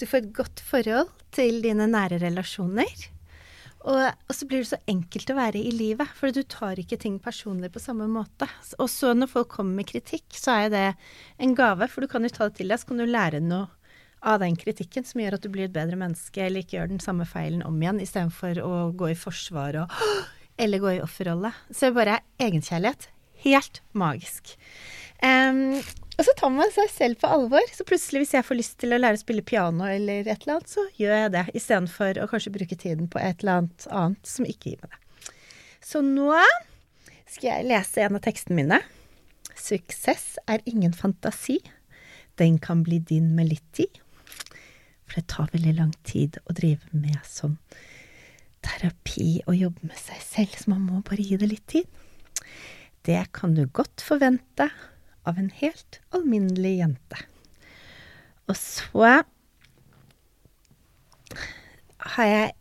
Du 0.00 0.06
får 0.08 0.24
et 0.24 0.32
godt 0.34 0.62
forhold 0.66 1.10
til 1.34 1.62
dine 1.64 1.86
nære 1.90 2.20
relasjoner. 2.22 3.08
Og, 3.82 3.98
og, 3.98 4.34
så 4.34 4.46
blir 4.46 4.62
det 4.62 4.70
så 4.70 4.78
enkelt 4.90 5.30
å 5.32 5.36
være 5.36 5.58
i 5.58 5.72
livet, 5.74 6.10
for 6.14 6.30
du 6.30 6.44
tar 6.46 6.78
ikke 6.78 7.00
ting 7.02 7.18
personlig 7.22 7.72
på 7.74 7.82
samme 7.82 8.06
måte. 8.10 8.46
Og 8.78 8.86
så 8.90 9.10
når 9.16 9.30
folk 9.32 9.50
kommer 9.56 9.80
med 9.80 9.88
kritikk, 9.90 10.28
så 10.38 10.54
er 10.64 10.68
det 10.72 10.84
en 11.42 11.56
gave, 11.58 11.88
for 11.90 12.04
du 12.04 12.10
kan 12.10 12.22
jo 12.22 12.30
ta 12.30 12.46
det 12.46 12.60
til 12.60 12.70
deg, 12.70 12.78
så 12.78 12.92
kan 12.92 13.02
du 13.02 13.08
lære 13.10 13.42
noe 13.42 13.66
av 14.22 14.38
den 14.38 14.54
kritikken 14.54 15.02
som 15.02 15.18
gjør 15.18 15.34
at 15.34 15.42
du 15.42 15.50
blir 15.50 15.66
et 15.66 15.74
bedre 15.74 15.98
menneske, 15.98 16.44
eller 16.44 16.62
ikke 16.62 16.76
gjør 16.76 16.92
den 16.92 17.02
samme 17.02 17.26
feilen 17.26 17.64
om 17.66 17.80
igjen, 17.82 17.98
istedenfor 18.04 18.62
å 18.62 18.76
gå 18.94 19.10
i 19.10 19.18
forsvar 19.18 19.80
og 19.82 19.96
eller 20.60 20.82
gå 20.82 20.96
i 20.96 21.02
offerrolle. 21.02 21.52
Så 21.70 21.92
bare 21.96 22.20
egenkjærlighet. 22.42 23.08
Helt 23.42 23.82
magisk. 23.98 24.54
Um, 25.22 25.80
og 26.18 26.26
så 26.26 26.34
tar 26.38 26.50
man 26.52 26.70
seg 26.74 26.90
selv 26.92 27.20
på 27.22 27.30
alvor. 27.30 27.64
Så 27.72 27.86
plutselig, 27.88 28.24
hvis 28.24 28.34
jeg 28.36 28.46
får 28.46 28.58
lyst 28.58 28.76
til 28.82 28.94
å 28.94 29.00
lære 29.00 29.18
å 29.18 29.22
spille 29.22 29.44
piano 29.46 29.86
eller 29.88 30.26
et 30.26 30.44
eller 30.44 30.58
annet, 30.58 30.72
så 30.74 30.84
gjør 31.00 31.14
jeg 31.16 31.32
det. 31.34 31.44
Istedenfor 31.58 32.20
å 32.22 32.28
kanskje 32.30 32.54
bruke 32.54 32.78
tiden 32.78 33.08
på 33.10 33.22
et 33.22 33.42
eller 33.42 33.62
annet 33.62 33.86
annet 33.90 34.34
som 34.34 34.48
ikke 34.48 34.72
gir 34.72 34.82
meg 34.84 34.92
det. 34.92 35.00
Så 35.82 36.02
nå 36.04 36.30
skal 37.26 37.48
jeg 37.48 37.70
lese 37.70 38.04
en 38.04 38.18
av 38.18 38.24
tekstene 38.24 38.58
mine. 38.60 38.82
Suksess 39.58 40.36
er 40.50 40.62
ingen 40.68 40.92
fantasi. 40.94 41.58
Den 42.40 42.58
kan 42.62 42.84
bli 42.84 43.00
din 43.00 43.32
med 43.36 43.50
litt 43.50 43.66
tid. 43.74 43.98
For 45.08 45.20
det 45.20 45.28
tar 45.32 45.50
veldig 45.52 45.74
lang 45.80 45.96
tid 46.08 46.38
å 46.46 46.54
drive 46.56 46.86
med 46.92 47.18
sånn 47.28 47.58
terapi 48.62 49.42
og 49.46 49.58
jobbe 49.58 49.90
med 49.90 49.98
seg 49.98 50.22
selv, 50.24 50.56
så 50.56 50.72
man 50.72 50.86
må 50.86 51.02
bare 51.06 51.24
gi 51.26 51.38
det 51.40 51.50
litt 51.50 51.66
tid. 51.70 51.86
Det 53.02 53.20
kan 53.34 53.56
du 53.56 53.64
godt 53.66 54.04
forvente 54.04 54.68
av 55.26 55.38
en 55.38 55.50
helt 55.58 56.00
alminnelig 56.14 56.76
jente. 56.78 57.20
Og 58.50 58.58
så 58.58 59.10
har 62.12 62.28
jeg 62.28 62.54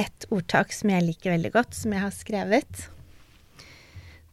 et 0.00 0.26
ordtak 0.32 0.72
som 0.74 0.92
jeg 0.92 1.04
liker 1.06 1.34
veldig 1.34 1.52
godt, 1.54 1.76
som 1.76 1.94
jeg 1.94 2.04
har 2.04 2.14
skrevet. 2.14 2.84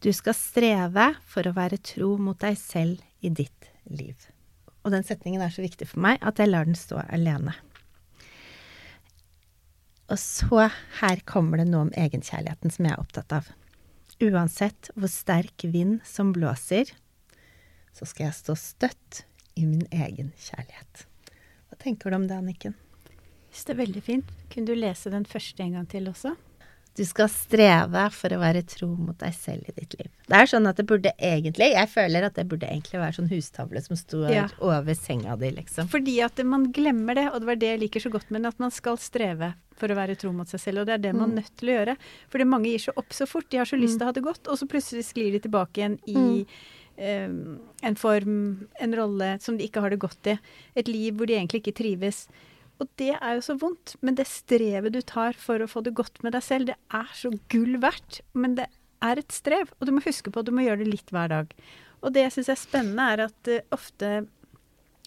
Du 0.00 0.08
skal 0.16 0.36
streve 0.36 1.10
for 1.28 1.48
å 1.48 1.56
være 1.56 1.80
tro 1.84 2.14
mot 2.20 2.38
deg 2.40 2.56
selv 2.60 3.00
i 3.20 3.32
ditt 3.32 3.68
liv. 3.92 4.16
Og 4.80 4.94
den 4.94 5.04
setningen 5.04 5.42
er 5.44 5.52
så 5.52 5.64
viktig 5.64 5.90
for 5.90 6.00
meg 6.00 6.22
at 6.24 6.40
jeg 6.40 6.48
lar 6.48 6.68
den 6.68 6.78
stå 6.78 7.02
alene. 7.12 7.52
Og 10.10 10.18
så 10.18 10.66
her 11.00 11.20
kommer 11.28 11.60
det 11.60 11.68
noe 11.70 11.86
om 11.86 11.92
egenkjærligheten 11.94 12.72
som 12.74 12.88
jeg 12.88 12.96
er 12.96 13.02
opptatt 13.02 13.34
av. 13.36 13.50
Uansett 14.20 14.90
hvor 14.98 15.08
sterk 15.08 15.64
vind 15.70 16.00
som 16.04 16.32
blåser, 16.34 16.90
så 17.96 18.06
skal 18.08 18.26
jeg 18.28 18.36
stå 18.40 18.56
støtt 18.58 19.22
i 19.58 19.64
min 19.68 19.86
egen 19.94 20.32
kjærlighet. 20.40 21.06
Hva 21.70 21.78
tenker 21.80 22.10
du 22.12 22.18
om 22.18 22.26
det, 22.28 22.36
Anniken? 22.36 22.74
Det 23.50 23.72
er 23.74 23.80
veldig 23.80 24.02
fint. 24.06 24.28
Kunne 24.52 24.70
du 24.70 24.78
lese 24.78 25.10
den 25.10 25.24
første 25.26 25.62
en 25.64 25.76
gang 25.78 25.86
til 25.90 26.06
også? 26.10 26.34
Du 26.98 27.04
skal 27.06 27.30
streve 27.30 28.02
for 28.12 28.34
å 28.34 28.40
være 28.42 28.64
tro 28.66 28.88
mot 28.98 29.16
deg 29.22 29.32
selv 29.34 29.68
i 29.70 29.74
ditt 29.76 29.94
liv. 29.94 30.10
Det 30.26 30.36
er 30.36 30.48
sånn 30.50 30.66
at 30.66 30.78
det 30.80 30.84
burde 30.90 31.12
egentlig 31.22 31.68
Jeg 31.70 31.88
føler 31.92 32.26
at 32.26 32.34
det 32.34 32.48
burde 32.50 32.66
egentlig 32.66 32.98
være 32.98 33.14
sånn 33.16 33.30
hustavle 33.30 33.82
som 33.84 33.96
sto 33.98 34.24
Ja. 34.28 34.48
over 34.58 34.94
senga 34.98 35.36
di, 35.38 35.52
liksom. 35.54 35.88
Fordi 35.88 36.18
at 36.26 36.42
man 36.44 36.72
glemmer 36.74 37.14
det, 37.14 37.28
og 37.30 37.40
det 37.40 37.46
var 37.46 37.60
det 37.62 37.70
jeg 37.72 37.80
liker 37.86 38.00
så 38.04 38.10
godt 38.10 38.30
med 38.34 38.46
at 38.46 38.58
man 38.58 38.74
skal 38.74 38.98
streve 38.98 39.54
for 39.80 39.92
å 39.92 39.96
være 39.98 40.18
tro 40.20 40.32
mot 40.36 40.50
seg 40.50 40.62
selv. 40.62 40.82
Og 40.82 40.90
det 40.90 40.96
er 40.96 41.06
det 41.06 41.14
man 41.16 41.32
er 41.32 41.40
nødt 41.40 41.54
til 41.60 41.72
å 41.72 41.78
gjøre. 41.78 41.96
Fordi 42.32 42.48
mange 42.48 42.72
gir 42.72 42.84
seg 42.86 43.00
opp 43.00 43.16
så 43.16 43.28
fort. 43.30 43.48
De 43.50 43.60
har 43.60 43.68
så 43.68 43.78
lyst 43.80 43.98
til 43.98 44.06
å 44.06 44.10
ha 44.10 44.16
det 44.16 44.26
godt, 44.26 44.50
og 44.50 44.60
så 44.60 44.68
plutselig 44.70 45.06
sklir 45.08 45.34
de 45.34 45.42
tilbake 45.46 45.80
igjen 45.80 45.96
i 46.10 46.44
eh, 46.96 47.32
en 47.90 47.98
form, 47.98 48.38
en 48.84 48.96
rolle 49.00 49.32
som 49.42 49.58
de 49.58 49.66
ikke 49.66 49.82
har 49.84 49.94
det 49.94 50.02
godt 50.04 50.32
i. 50.34 50.38
Et 50.78 50.90
liv 50.90 51.16
hvor 51.16 51.30
de 51.30 51.38
egentlig 51.38 51.64
ikke 51.64 51.78
trives. 51.82 52.26
Og 52.80 52.88
det 53.00 53.12
er 53.12 53.36
jo 53.36 53.44
så 53.44 53.56
vondt, 53.60 53.94
men 54.00 54.16
det 54.16 54.28
strevet 54.28 54.94
du 54.94 55.02
tar 55.04 55.36
for 55.36 55.60
å 55.60 55.68
få 55.68 55.82
det 55.84 55.92
godt 55.98 56.22
med 56.24 56.32
deg 56.36 56.44
selv, 56.44 56.70
det 56.70 56.78
er 56.96 57.10
så 57.16 57.32
gull 57.52 57.76
verdt. 57.82 58.22
Men 58.32 58.56
det 58.56 58.70
er 59.04 59.20
et 59.20 59.32
strev, 59.32 59.72
og 59.78 59.88
du 59.88 59.94
må 59.96 60.04
huske 60.04 60.32
på 60.32 60.40
at 60.40 60.48
du 60.48 60.54
må 60.56 60.64
gjøre 60.64 60.84
det 60.84 60.92
litt 60.94 61.12
hver 61.12 61.28
dag. 61.32 61.52
Og 62.00 62.14
det 62.14 62.24
jeg 62.24 62.36
syns 62.38 62.52
er 62.54 62.60
spennende, 62.60 63.08
er 63.12 63.26
at 63.28 63.50
uh, 63.52 63.60
ofte 63.76 64.12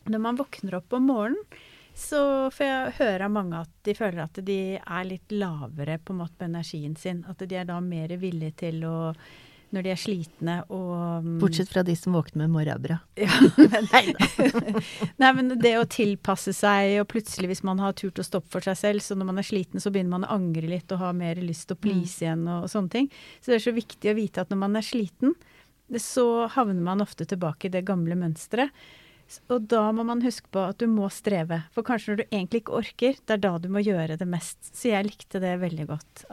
når 0.09 0.21
man 0.21 0.37
våkner 0.37 0.77
opp 0.77 0.93
om 0.93 1.07
morgenen, 1.09 1.61
så 1.95 2.49
får 2.53 2.65
jeg 2.65 2.93
høre 2.99 3.27
av 3.27 3.33
mange 3.33 3.63
at 3.63 3.71
de 3.85 3.93
føler 3.97 4.23
at 4.25 4.39
de 4.45 4.59
er 4.81 5.07
litt 5.07 5.33
lavere 5.33 5.99
på 6.01 6.13
en 6.13 6.21
måte 6.23 6.37
på 6.39 6.47
energien 6.47 6.95
sin. 6.99 7.21
At 7.29 7.43
de 7.45 7.57
er 7.59 7.67
da 7.69 7.79
mer 7.83 8.15
villige 8.21 8.63
til 8.65 8.85
å 8.89 8.97
når 9.73 9.85
de 9.87 9.89
er 9.89 9.97
slitne 9.97 10.55
og 10.69 11.23
um, 11.25 11.29
Bortsett 11.41 11.71
fra 11.71 11.81
de 11.85 11.95
som 11.97 12.13
våkner 12.13 12.43
med 12.43 12.53
morrabra. 12.53 12.99
Ja, 13.23 13.33
Nei, 15.21 15.31
men 15.33 15.55
det 15.61 15.73
å 15.79 15.87
tilpasse 15.89 16.53
seg, 16.53 16.99
og 17.01 17.09
plutselig 17.09 17.49
hvis 17.49 17.63
man 17.65 17.81
har 17.81 17.95
turt 17.97 18.21
å 18.21 18.25
stoppe 18.25 18.51
for 18.53 18.65
seg 18.65 18.77
selv, 18.77 19.05
så 19.05 19.17
når 19.17 19.31
man 19.31 19.41
er 19.41 19.47
sliten, 19.47 19.81
så 19.81 19.89
begynner 19.93 20.19
man 20.19 20.27
å 20.27 20.35
angre 20.35 20.69
litt 20.69 20.93
og 20.93 21.01
ha 21.01 21.09
mer 21.17 21.41
lyst 21.41 21.69
til 21.69 21.77
å 21.77 21.81
please 21.81 22.19
mm. 22.19 22.23
igjen 22.25 22.45
og, 22.45 22.67
og 22.67 22.73
sånne 22.73 22.93
ting. 22.93 23.09
Så 23.39 23.51
det 23.51 23.57
er 23.57 23.65
så 23.65 23.75
viktig 23.75 24.11
å 24.11 24.17
vite 24.17 24.45
at 24.45 24.53
når 24.53 24.61
man 24.61 24.77
er 24.77 24.85
sliten, 24.85 25.33
så 25.99 26.27
havner 26.53 26.85
man 26.85 27.01
ofte 27.03 27.25
tilbake 27.29 27.67
i 27.67 27.73
det 27.73 27.85
gamle 27.87 28.17
mønsteret. 28.17 28.73
Og 29.53 29.65
da 29.71 29.85
må 29.95 30.05
man 30.07 30.23
huske 30.23 30.49
på 30.53 30.65
at 30.71 30.79
du 30.81 30.87
må 30.89 31.09
streve. 31.13 31.63
For 31.75 31.85
kanskje 31.87 32.13
når 32.13 32.21
du 32.21 32.25
egentlig 32.27 32.63
ikke 32.63 32.77
orker, 32.81 33.17
det 33.17 33.37
er 33.37 33.41
da 33.45 33.55
du 33.61 33.69
må 33.73 33.83
gjøre 33.83 34.17
det 34.19 34.27
mest. 34.29 34.59
Så 34.71 34.91
jeg 34.91 35.07
likte 35.07 35.41
det 35.43 35.55
veldig 35.61 35.87
godt, 35.89 36.25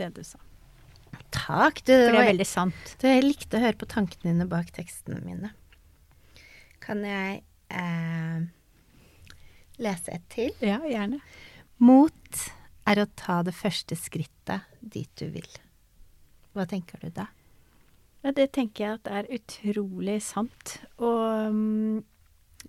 det 0.00 0.12
du 0.16 0.22
sa. 0.26 0.40
Takk. 1.34 1.82
Du, 1.84 1.92
For 1.92 2.14
det 2.14 2.22
er 2.22 2.30
veldig 2.32 2.48
sant. 2.48 2.94
Du, 3.00 3.08
jeg 3.08 3.24
likte 3.24 3.58
å 3.58 3.64
høre 3.64 3.80
på 3.80 3.88
tankene 3.90 4.32
dine 4.32 4.48
bak 4.48 4.70
tekstene 4.76 5.20
mine. 5.24 5.52
Kan 6.84 7.02
jeg 7.04 7.42
eh, 7.68 8.44
lese 9.82 10.14
et 10.16 10.28
til? 10.32 10.52
Ja, 10.64 10.80
gjerne. 10.88 11.20
Mot 11.84 12.44
er 12.88 13.02
å 13.02 13.08
ta 13.18 13.42
det 13.44 13.56
første 13.56 13.96
skrittet 13.98 14.68
dit 14.80 15.10
du 15.20 15.28
vil. 15.34 15.50
Hva 16.56 16.64
tenker 16.68 17.02
du 17.04 17.12
da? 17.14 17.28
Ja, 18.24 18.32
det 18.34 18.50
tenker 18.56 18.84
jeg 18.84 18.98
at 18.98 19.10
er 19.20 19.28
utrolig 19.36 20.18
sant. 20.26 20.78
Og 20.98 21.52
um, 21.52 22.00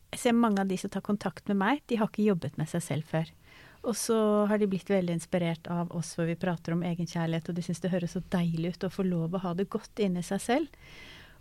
jeg 0.10 0.22
ser 0.24 0.38
mange 0.38 0.64
av 0.64 0.70
de 0.70 0.78
som 0.80 0.92
tar 0.92 1.06
kontakt 1.06 1.48
med 1.52 1.60
meg, 1.60 1.84
de 1.88 2.00
har 2.00 2.10
ikke 2.10 2.26
jobbet 2.26 2.58
med 2.58 2.70
seg 2.72 2.84
selv 2.86 3.10
før. 3.10 3.30
Og 3.88 3.96
så 3.96 4.18
har 4.50 4.60
de 4.60 4.68
blitt 4.68 4.90
veldig 4.92 5.16
inspirert 5.16 5.70
av 5.72 5.92
oss 5.96 6.12
hvor 6.18 6.28
vi 6.28 6.36
prater 6.40 6.76
om 6.76 6.84
egenkjærlighet, 6.84 7.50
og 7.50 7.56
de 7.56 7.64
syns 7.64 7.80
det 7.84 7.94
høres 7.94 8.16
så 8.18 8.24
deilig 8.34 8.74
ut 8.76 8.88
å 8.88 8.92
få 8.92 9.06
lov 9.08 9.38
å 9.38 9.44
ha 9.46 9.54
det 9.56 9.70
godt 9.72 10.02
inni 10.04 10.24
seg 10.26 10.42
selv. 10.44 10.88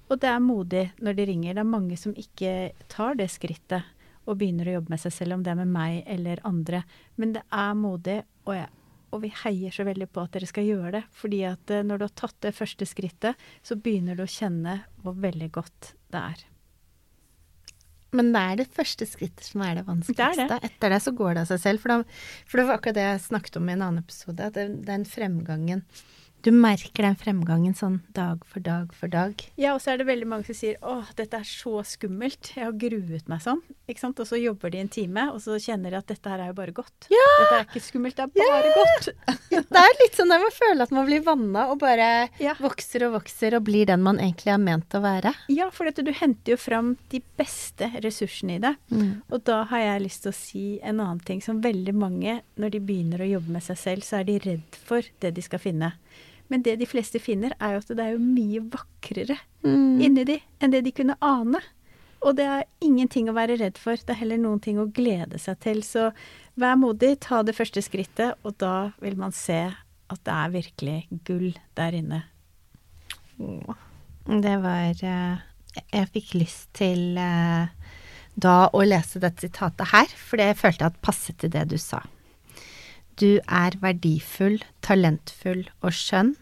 Og 0.09 0.21
det 0.23 0.31
er 0.31 0.41
modig 0.41 0.85
når 1.05 1.17
de 1.19 1.27
ringer. 1.29 1.57
Det 1.57 1.65
er 1.65 1.73
mange 1.73 1.99
som 2.01 2.15
ikke 2.17 2.53
tar 2.93 3.19
det 3.19 3.29
skrittet 3.33 3.95
og 4.29 4.37
begynner 4.41 4.69
å 4.69 4.77
jobbe 4.79 4.93
med 4.93 5.03
seg 5.03 5.15
selv, 5.17 5.37
om 5.37 5.45
det 5.45 5.53
er 5.53 5.61
med 5.63 5.73
meg 5.73 6.03
eller 6.07 6.43
andre. 6.49 6.83
Men 7.17 7.33
det 7.37 7.45
er 7.49 7.81
modig, 7.81 8.19
og, 8.45 8.53
jeg, 8.57 8.69
og 9.09 9.25
vi 9.25 9.33
heier 9.43 9.75
så 9.75 9.89
veldig 9.89 10.09
på 10.13 10.25
at 10.25 10.37
dere 10.37 10.49
skal 10.51 10.69
gjøre 10.69 10.93
det. 10.99 11.03
Fordi 11.17 11.43
at 11.49 11.73
eh, 11.73 11.85
når 11.85 12.01
du 12.01 12.07
har 12.07 12.15
tatt 12.23 12.39
det 12.45 12.55
første 12.57 12.89
skrittet, 12.89 13.49
så 13.65 13.77
begynner 13.81 14.17
du 14.17 14.25
å 14.25 14.31
kjenne 14.31 14.83
hvor 15.03 15.17
veldig 15.19 15.51
godt 15.57 15.95
det 16.13 16.23
er. 16.23 16.47
Men 18.17 18.31
det 18.33 18.41
er 18.41 18.61
det 18.62 18.69
første 18.73 19.07
skrittet 19.09 19.50
som 19.50 19.62
er 19.67 19.79
det 19.79 19.87
vanskeligste. 19.88 20.47
Det 20.47 20.47
er 20.47 20.53
det. 20.55 20.71
Etter 20.71 20.95
det 20.95 21.00
så 21.05 21.12
går 21.17 21.35
det 21.35 21.43
av 21.45 21.50
seg 21.50 21.61
selv. 21.65 21.83
For, 21.83 21.93
da, 21.93 22.21
for, 22.49 22.61
det 22.61 22.69
var 22.69 22.79
akkurat 22.79 22.97
det 22.97 23.05
jeg 23.05 23.25
snakket 23.27 23.59
om 23.61 23.69
i 23.69 23.75
en 23.75 23.85
annen 23.85 24.05
episode. 24.05 24.49
At 24.49 24.57
den 24.88 25.05
fremgangen 25.09 25.85
du 26.49 26.55
merker 26.57 27.05
den 27.05 27.17
fremgangen 27.19 27.75
sånn 27.76 27.99
dag 28.17 28.40
for 28.49 28.64
dag 28.64 28.93
for 28.97 29.11
dag. 29.12 29.43
Ja, 29.61 29.75
og 29.75 29.83
så 29.85 29.93
er 29.93 30.00
det 30.00 30.07
veldig 30.09 30.28
mange 30.31 30.47
som 30.49 30.57
sier 30.57 30.78
'Å, 30.81 31.02
dette 31.19 31.37
er 31.37 31.45
så 31.45 31.83
skummelt. 31.85 32.55
Jeg 32.57 32.64
har 32.64 32.73
gruet 32.73 33.28
meg 33.28 33.43
sånn'. 33.45 33.61
Ikke 33.88 34.00
sant? 34.00 34.21
Og 34.21 34.28
så 34.28 34.40
jobber 34.40 34.73
de 34.73 34.81
en 34.81 34.88
time, 34.88 35.26
og 35.33 35.43
så 35.45 35.59
kjenner 35.61 35.93
de 35.93 35.99
at 36.00 36.07
dette 36.09 36.28
her 36.28 36.40
er 36.40 36.49
jo 36.49 36.57
bare 36.57 36.73
godt. 36.73 37.09
Ja! 37.12 37.26
Dette 37.40 37.59
er 37.59 37.67
ikke 37.67 37.85
skummelt, 37.85 38.17
det 38.17 38.25
er 38.25 38.33
bare 38.33 38.71
ja! 38.71 38.76
godt. 38.81 39.09
det 39.75 39.83
er 39.83 39.99
litt 40.00 40.17
sånn 40.17 40.33
der 40.33 40.40
man 40.40 40.55
føler 40.57 40.83
at 40.83 40.95
man 40.97 41.09
blir 41.09 41.25
vanna 41.26 41.67
og 41.69 41.81
bare 41.83 42.09
ja. 42.40 42.55
vokser 42.61 43.05
og 43.09 43.19
vokser 43.19 43.57
og 43.59 43.67
blir 43.69 43.85
den 43.90 44.05
man 44.07 44.17
egentlig 44.17 44.55
er 44.55 44.62
ment 44.62 44.97
å 44.97 45.02
være. 45.05 45.35
Ja, 45.52 45.69
for 45.75 45.85
dette, 45.85 46.05
du 46.07 46.12
henter 46.17 46.55
jo 46.55 46.61
fram 46.61 46.95
de 47.12 47.21
beste 47.37 47.90
ressursene 48.00 48.57
i 48.57 48.62
det. 48.64 48.75
Mm. 48.88 49.21
Og 49.28 49.45
da 49.45 49.67
har 49.69 49.85
jeg 49.85 50.07
lyst 50.07 50.25
til 50.25 50.33
å 50.33 50.38
si 50.38 50.67
en 50.81 51.00
annen 51.00 51.21
ting 51.21 51.45
som 51.45 51.61
veldig 51.61 51.93
mange, 51.93 52.40
når 52.57 52.73
de 52.73 52.81
begynner 52.81 53.21
å 53.21 53.33
jobbe 53.37 53.52
med 53.59 53.69
seg 53.69 53.81
selv, 53.85 54.09
så 54.09 54.23
er 54.23 54.28
de 54.31 54.40
redd 54.49 54.81
for 54.88 55.05
det 55.21 55.37
de 55.37 55.45
skal 55.45 55.61
finne. 55.61 55.93
Men 56.49 56.64
det 56.64 56.78
de 56.81 56.88
fleste 56.88 57.21
finner, 57.21 57.55
er 57.61 57.76
jo 57.76 57.83
at 57.83 57.90
det 57.93 58.05
er 58.05 58.14
jo 58.14 58.23
mye 58.23 58.62
vakrere 58.73 59.37
mm. 59.64 59.99
inni 60.05 60.25
de 60.28 60.38
enn 60.62 60.73
det 60.73 60.85
de 60.87 60.95
kunne 60.97 61.19
ane. 61.25 61.61
Og 62.26 62.35
det 62.38 62.47
er 62.50 62.64
ingenting 62.83 63.28
å 63.31 63.37
være 63.37 63.59
redd 63.61 63.78
for. 63.78 63.99
Det 64.00 64.14
er 64.14 64.23
heller 64.25 64.40
noen 64.43 64.62
ting 64.62 64.81
å 64.81 64.88
glede 64.90 65.38
seg 65.38 65.61
til. 65.62 65.85
Så 65.87 66.09
vær 66.59 66.78
modig, 66.81 67.19
ta 67.23 67.45
det 67.47 67.55
første 67.55 67.83
skrittet, 67.85 68.40
og 68.43 68.57
da 68.59 68.90
vil 69.02 69.19
man 69.21 69.35
se 69.37 69.69
at 70.09 70.25
det 70.25 70.35
er 70.35 70.57
virkelig 70.57 70.99
gull 71.28 71.52
der 71.78 71.95
inne. 72.00 72.23
Det 73.38 74.57
var 74.64 75.05
eh, 75.07 75.45
Jeg 75.93 76.11
fikk 76.14 76.35
lyst 76.40 76.73
til 76.76 77.21
eh, 77.21 77.71
da 78.35 78.57
å 78.75 78.83
lese 78.87 79.23
dette 79.23 79.47
sitatet 79.47 79.93
her, 79.93 80.11
for 80.11 80.40
det 80.40 80.57
følte 80.59 80.87
jeg 80.87 80.95
at 80.95 81.02
passet 81.05 81.38
til 81.38 81.52
det 81.55 81.69
du 81.71 81.78
sa. 81.78 82.02
Du 83.19 83.41
er 83.51 83.75
verdifull, 83.83 84.61
talentfull 84.87 85.65
og 85.83 85.95
skjønn. 85.97 86.37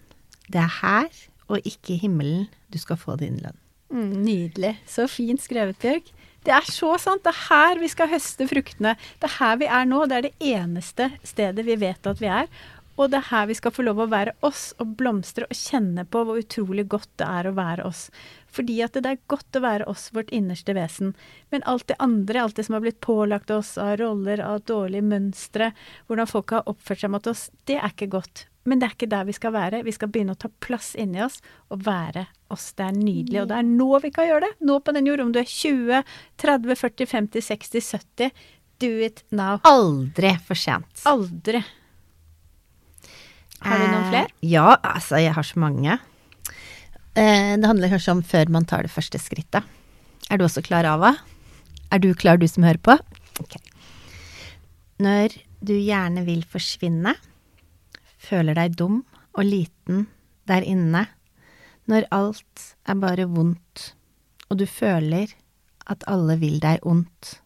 Det 0.52 0.60
er 0.60 0.74
her 0.82 1.22
og 1.48 1.64
ikke 1.64 1.94
i 1.94 2.02
himmelen 2.02 2.50
du 2.72 2.76
skal 2.78 2.98
få 3.00 3.16
din 3.20 3.38
lønn. 3.40 3.56
Mm, 3.88 4.12
nydelig. 4.26 4.74
Så 4.84 5.06
fint 5.08 5.40
skrevet, 5.40 5.78
Bjørg. 5.80 6.10
Det 6.46 6.52
er 6.54 6.66
så 6.68 6.92
sant. 7.00 7.24
Det 7.24 7.32
er 7.32 7.44
her 7.48 7.80
vi 7.80 7.88
skal 7.90 8.10
høste 8.10 8.46
fruktene. 8.50 8.92
Det 9.22 9.30
er 9.30 9.36
her 9.38 9.56
vi 9.62 9.70
er 9.78 9.88
nå. 9.88 10.02
Det 10.06 10.18
er 10.18 10.26
det 10.28 10.52
eneste 10.52 11.08
stedet 11.26 11.64
vi 11.66 11.78
vet 11.80 12.06
at 12.06 12.20
vi 12.20 12.28
er. 12.30 12.50
Og 12.96 13.12
det 13.12 13.20
er 13.20 13.28
her 13.30 13.46
vi 13.50 13.56
skal 13.58 13.74
få 13.76 13.84
lov 13.84 14.00
å 14.00 14.08
være 14.10 14.32
oss 14.46 14.70
og 14.80 14.96
blomstre 14.98 15.44
og 15.48 15.56
kjenne 15.56 16.06
på 16.08 16.22
hvor 16.24 16.40
utrolig 16.40 16.86
godt 16.88 17.10
det 17.20 17.28
er 17.28 17.48
å 17.48 17.54
være 17.56 17.84
oss. 17.88 18.06
Fordi 18.56 18.78
at 18.84 18.96
det 18.96 19.10
er 19.10 19.22
godt 19.28 19.58
å 19.58 19.64
være 19.64 19.88
oss, 19.90 20.08
vårt 20.16 20.32
innerste 20.32 20.72
vesen. 20.76 21.12
Men 21.52 21.64
alt 21.68 21.86
det 21.90 21.98
andre, 22.00 22.42
alt 22.42 22.56
det 22.56 22.66
som 22.68 22.78
har 22.78 22.84
blitt 22.86 23.02
pålagt 23.04 23.52
oss 23.52 23.76
av 23.80 23.98
roller, 24.00 24.40
av 24.40 24.64
dårlige 24.68 25.04
mønstre, 25.04 25.72
hvordan 26.08 26.30
folk 26.30 26.56
har 26.56 26.68
oppført 26.72 27.04
seg 27.04 27.12
mot 27.12 27.28
oss, 27.28 27.50
det 27.68 27.76
er 27.76 27.92
ikke 27.92 28.14
godt. 28.16 28.46
Men 28.66 28.80
det 28.80 28.88
er 28.88 28.96
ikke 28.96 29.12
der 29.12 29.28
vi 29.28 29.36
skal 29.36 29.54
være. 29.54 29.84
Vi 29.86 29.94
skal 29.94 30.10
begynne 30.10 30.34
å 30.34 30.40
ta 30.42 30.50
plass 30.64 30.94
inni 30.98 31.20
oss 31.22 31.38
og 31.70 31.84
være 31.86 32.26
oss. 32.50 32.72
Det 32.74 32.88
er 32.88 32.96
nydelig. 32.98 33.42
Og 33.44 33.50
det 33.52 33.60
er 33.60 33.68
nå 33.68 34.00
vi 34.02 34.10
kan 34.14 34.26
gjøre 34.26 34.48
det. 34.48 34.54
Nå 34.66 34.80
på 34.82 34.94
den 34.96 35.06
jord. 35.06 35.22
Om 35.22 35.32
du 35.36 35.38
er 35.38 35.50
20, 35.52 36.02
30, 36.42 36.78
40, 36.82 37.10
50, 37.12 37.46
60, 37.52 37.90
70. 37.92 38.46
Do 38.82 38.90
it 39.06 39.22
now. 39.30 39.60
Aldri 39.68 40.34
for 40.48 40.58
sent. 40.58 41.04
Aldri. 41.08 41.62
Har 43.64 43.80
du 43.80 43.86
noen 43.88 44.10
flere? 44.10 44.28
Eh, 44.28 44.50
ja, 44.52 44.76
altså 44.82 45.20
jeg 45.22 45.34
har 45.36 45.46
så 45.46 45.60
mange. 45.62 45.98
Eh, 47.16 47.54
det 47.56 47.68
handler 47.68 47.92
kanskje 47.94 48.16
om 48.18 48.22
før 48.26 48.52
man 48.52 48.66
tar 48.68 48.84
det 48.84 48.92
første 48.92 49.20
skrittet. 49.22 49.64
Er 50.30 50.38
du 50.38 50.44
også 50.44 50.62
klar, 50.66 50.84
Ava? 50.88 51.14
Er 51.94 52.02
du 52.02 52.10
klar, 52.18 52.36
du 52.36 52.46
som 52.50 52.66
hører 52.66 52.82
på? 52.82 52.96
Ok. 53.40 53.56
Når 55.00 55.36
du 55.64 55.74
gjerne 55.76 56.24
vil 56.26 56.42
forsvinne, 56.48 57.14
føler 58.18 58.56
deg 58.58 58.76
dum 58.76 59.02
og 59.36 59.44
liten 59.46 60.06
der 60.48 60.66
inne, 60.66 61.06
når 61.86 62.08
alt 62.14 62.70
er 62.88 62.98
bare 62.98 63.26
vondt, 63.30 63.92
og 64.50 64.58
du 64.60 64.66
føler 64.66 65.30
at 65.86 66.02
alle 66.10 66.36
vil 66.40 66.58
deg 66.62 66.82
ondt. 66.86 67.36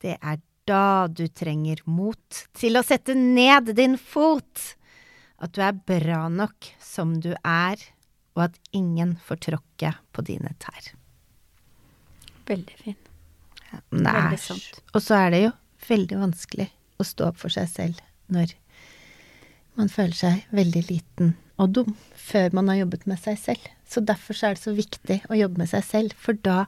Det 0.00 0.16
er 0.16 0.40
da 0.68 1.08
du 1.12 1.26
trenger 1.28 1.82
mot 1.84 2.44
til 2.56 2.78
å 2.78 2.84
sette 2.86 3.16
ned 3.16 3.72
din 3.76 3.98
fot 4.00 4.74
at 5.40 5.54
du 5.56 5.62
er 5.64 5.76
bra 5.88 6.26
nok 6.32 6.70
som 6.84 7.16
du 7.24 7.32
er, 7.40 7.80
og 8.36 8.46
at 8.48 8.58
ingen 8.76 9.16
får 9.24 9.40
tråkke 9.48 9.94
på 10.12 10.24
dine 10.26 10.52
tær. 10.62 10.92
Veldig 12.50 12.76
fin. 12.78 12.98
Ja, 13.70 13.80
veldig 13.90 14.40
sant. 14.42 14.80
Og 14.94 15.02
så 15.04 15.18
er 15.18 15.34
det 15.34 15.42
jo 15.44 15.52
veldig 15.88 16.18
vanskelig 16.20 16.68
å 17.00 17.06
stå 17.06 17.30
opp 17.30 17.40
for 17.40 17.52
seg 17.54 17.70
selv 17.70 18.00
når 18.30 18.52
man 19.78 19.90
føler 19.90 20.16
seg 20.18 20.42
veldig 20.54 20.82
liten 20.90 21.34
og 21.60 21.74
dum 21.76 21.94
før 22.16 22.54
man 22.56 22.70
har 22.72 22.82
jobbet 22.82 23.06
med 23.10 23.20
seg 23.20 23.38
selv. 23.40 23.68
Så 23.88 24.02
derfor 24.06 24.36
så 24.36 24.48
er 24.50 24.56
det 24.56 24.64
så 24.64 24.74
viktig 24.76 25.20
å 25.28 25.38
jobbe 25.38 25.62
med 25.62 25.70
seg 25.70 25.84
selv, 25.86 26.16
for 26.16 26.38
da 26.46 26.64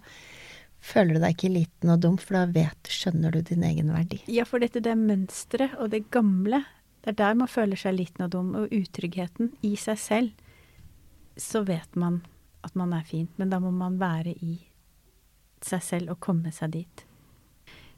føler 0.82 1.16
du 1.16 1.22
deg 1.22 1.36
ikke 1.36 1.52
liten 1.54 1.92
og 1.94 2.02
dum, 2.02 2.18
for 2.20 2.36
da 2.36 2.44
vet, 2.52 2.90
skjønner 2.90 3.34
du 3.34 3.40
din 3.46 3.64
egen 3.66 3.92
verdi. 3.94 4.20
Ja, 4.32 4.44
for 4.48 4.62
dette 4.62 4.82
det 4.84 4.96
mønsteret 4.98 5.78
og 5.78 5.92
det 5.94 6.04
gamle, 6.14 6.64
det 7.02 7.14
er 7.14 7.18
der 7.18 7.38
man 7.38 7.50
føler 7.50 7.78
seg 7.78 7.96
liten 7.98 8.26
og 8.26 8.30
dum, 8.34 8.52
og 8.54 8.70
utryggheten 8.70 9.50
i 9.66 9.74
seg 9.80 9.98
selv. 9.98 10.44
Så 11.36 11.64
vet 11.66 11.96
man 11.98 12.20
at 12.62 12.76
man 12.78 12.92
er 12.94 13.06
fint, 13.06 13.32
men 13.40 13.50
da 13.50 13.58
må 13.58 13.72
man 13.74 13.98
være 13.98 14.36
i 14.38 14.58
seg 15.62 15.82
selv 15.82 16.14
og 16.14 16.20
komme 16.22 16.52
seg 16.54 16.76
dit. 16.76 17.02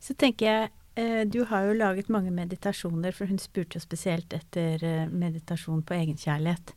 Så 0.01 0.17
tenker 0.21 0.47
jeg, 0.47 0.71
eh, 1.01 1.25
du 1.29 1.45
har 1.49 1.67
jo 1.69 1.77
laget 1.77 2.09
mange 2.13 2.33
meditasjoner, 2.33 3.13
for 3.13 3.29
hun 3.29 3.41
spurte 3.41 3.77
jo 3.77 3.85
spesielt 3.85 4.33
etter 4.37 4.85
eh, 4.85 5.09
meditasjon 5.09 5.85
på 5.85 5.97
egenkjærlighet. 5.97 6.75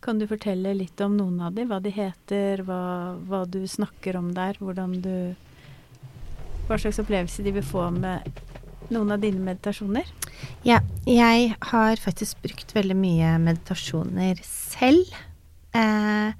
Kan 0.00 0.20
du 0.20 0.26
fortelle 0.28 0.74
litt 0.76 1.00
om 1.00 1.16
noen 1.16 1.40
av 1.40 1.56
dem? 1.56 1.68
Hva 1.68 1.80
de 1.82 1.92
heter, 1.92 2.62
hva, 2.64 3.16
hva 3.28 3.44
du 3.48 3.62
snakker 3.68 4.16
om 4.16 4.32
der? 4.36 4.56
Du 4.56 5.34
Hva 6.68 6.78
slags 6.78 7.00
opplevelse 7.00 7.42
de 7.42 7.52
vil 7.56 7.64
få 7.64 7.88
med 7.90 8.24
noen 8.94 9.14
av 9.14 9.22
dine 9.22 9.42
meditasjoner? 9.42 10.08
Ja, 10.66 10.80
jeg 11.08 11.54
har 11.70 12.02
faktisk 12.02 12.42
brukt 12.44 12.74
veldig 12.76 12.96
mye 12.98 13.32
meditasjoner 13.42 14.40
selv. 14.46 15.14
Eh, 15.76 16.32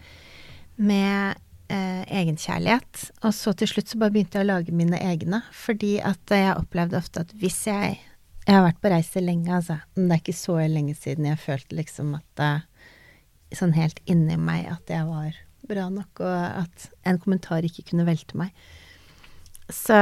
med 0.76 1.34
eh, 1.68 2.02
egenkjærlighet. 2.20 3.06
Og 3.24 3.34
så 3.34 3.52
til 3.56 3.70
slutt 3.70 3.90
så 3.90 4.00
bare 4.00 4.14
begynte 4.14 4.38
jeg 4.38 4.46
å 4.46 4.50
lage 4.52 4.74
mine 4.76 5.00
egne. 5.00 5.42
Fordi 5.56 5.96
at 6.04 6.32
jeg 6.32 6.56
opplevde 6.56 7.00
ofte 7.00 7.24
at 7.26 7.34
hvis 7.36 7.66
jeg 7.68 7.98
Jeg 8.46 8.54
har 8.54 8.62
vært 8.62 8.78
på 8.78 8.90
reise 8.92 9.18
lenge, 9.18 9.50
altså. 9.50 9.80
Men 9.96 10.04
det 10.06 10.14
er 10.14 10.20
ikke 10.22 10.38
så 10.38 10.54
lenge 10.70 10.92
siden 10.94 11.26
jeg 11.26 11.38
følte 11.42 11.74
liksom 11.80 12.14
at 12.14 12.42
eh, 12.44 12.60
Sånn 13.58 13.74
helt 13.74 13.98
inni 14.06 14.36
meg 14.38 14.66
at 14.70 14.90
jeg 14.90 15.06
var 15.06 15.34
bra 15.66 15.88
nok, 15.90 16.20
og 16.20 16.62
at 16.62 16.86
en 17.06 17.18
kommentar 17.22 17.62
ikke 17.66 17.84
kunne 17.90 18.06
velte 18.06 18.38
meg. 18.38 18.50
Så 19.70 19.98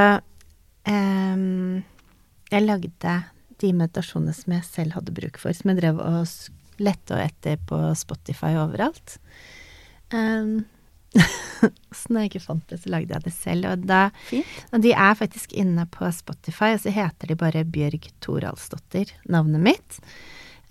eh, 0.85 1.43
jeg 2.51 2.65
lagde 2.65 3.15
de 3.61 3.71
meditasjonene 3.73 4.35
som 4.35 4.55
jeg 4.55 4.67
selv 4.67 4.97
hadde 4.97 5.15
bruk 5.15 5.39
for, 5.41 5.55
som 5.55 5.71
jeg 5.71 5.81
drev 5.81 5.99
og 6.03 6.29
lette 6.83 7.19
etter 7.23 7.59
på 7.69 7.79
Spotify 7.97 8.55
overalt. 8.59 9.17
Um, 10.13 10.65
så 11.95 12.11
når 12.11 12.25
jeg 12.25 12.33
ikke 12.33 12.45
fant 12.45 12.65
det, 12.69 12.81
så 12.83 12.91
lagde 12.91 13.15
jeg 13.15 13.25
det 13.25 13.35
selv. 13.35 13.69
Og, 13.71 13.85
da, 13.87 14.07
og 14.71 14.81
de 14.83 14.91
er 14.91 15.19
faktisk 15.19 15.55
inne 15.55 15.87
på 15.91 16.09
Spotify, 16.15 16.73
og 16.75 16.83
så 16.83 16.93
heter 16.95 17.31
de 17.31 17.39
bare 17.39 17.63
Bjørg 17.67 18.09
Toralsdottir, 18.25 19.15
navnet 19.31 19.63
mitt. 19.71 20.01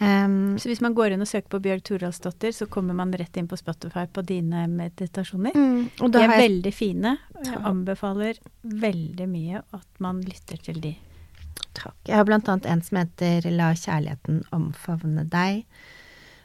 Um, 0.03 0.57
så 0.59 0.69
hvis 0.69 0.83
man 0.83 0.95
går 0.97 1.15
inn 1.15 1.23
og 1.23 1.31
søker 1.31 1.49
på 1.55 1.63
Bjørg 1.65 1.85
Toralsdottir, 1.87 2.53
så 2.53 2.69
kommer 2.69 2.97
man 2.99 3.15
rett 3.17 3.37
inn 3.41 3.49
på 3.49 3.57
Spotify 3.57 4.05
på 4.11 4.25
dine 4.27 4.67
meditasjoner? 4.69 5.57
Mm, 5.57 5.89
de 6.03 6.21
er 6.21 6.29
jeg, 6.29 6.43
veldig 6.45 6.75
fine. 6.75 7.17
Jeg 7.41 7.65
anbefaler 7.71 8.41
veldig 8.85 9.29
mye 9.31 9.65
at 9.65 10.05
man 10.05 10.21
lytter 10.27 10.61
til 10.69 10.83
de. 10.85 10.97
Takk. 11.75 11.97
Jeg 12.07 12.17
har 12.17 12.27
blant 12.29 12.49
annet 12.49 12.69
en 12.71 12.83
som 12.85 13.01
heter 13.01 13.49
La 13.51 13.73
kjærligheten 13.77 14.45
omfavne 14.55 15.27
deg. 15.31 15.65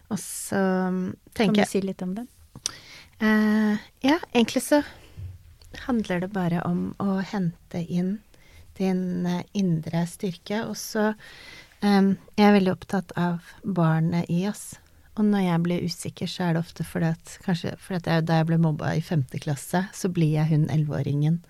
Og 0.09 0.17
så 0.21 0.61
tenker 1.37 1.63
jeg 1.63 1.69
Kan 1.69 1.69
du 1.69 1.73
si 1.75 1.83
litt 1.85 2.01
om 2.05 2.15
den? 2.17 2.29
Uh, 3.19 3.75
ja, 4.01 4.17
egentlig 4.31 4.63
så 4.63 4.81
handler 5.85 6.23
det 6.23 6.31
bare 6.33 6.63
om 6.65 6.93
å 7.03 7.19
hente 7.19 7.83
inn 7.83 8.17
din 8.79 9.27
uh, 9.27 9.41
indre 9.53 10.05
styrke. 10.09 10.63
Og 10.65 10.77
så 10.79 11.11
um, 11.83 12.13
Jeg 12.39 12.45
er 12.47 12.55
veldig 12.57 12.75
opptatt 12.75 13.13
av 13.19 13.53
barnet 13.63 14.29
i 14.31 14.45
oss. 14.49 14.71
Og 15.19 15.25
når 15.27 15.45
jeg 15.45 15.63
blir 15.65 15.85
usikker, 15.85 16.29
så 16.31 16.47
er 16.47 16.55
det 16.55 16.63
ofte 16.63 16.85
fordi 16.87 17.11
at 17.11 17.37
kanskje 17.43 17.73
fordi 17.83 17.99
at 17.99 18.07
jeg, 18.07 18.27
da 18.29 18.39
jeg 18.39 18.49
ble 18.49 18.59
mobba 18.63 18.93
i 18.95 19.03
femte 19.03 19.41
klasse, 19.43 19.83
så 19.93 20.11
blir 20.15 20.37
jeg 20.37 20.47
hun 20.53 20.69
elleveåringen. 20.71 21.41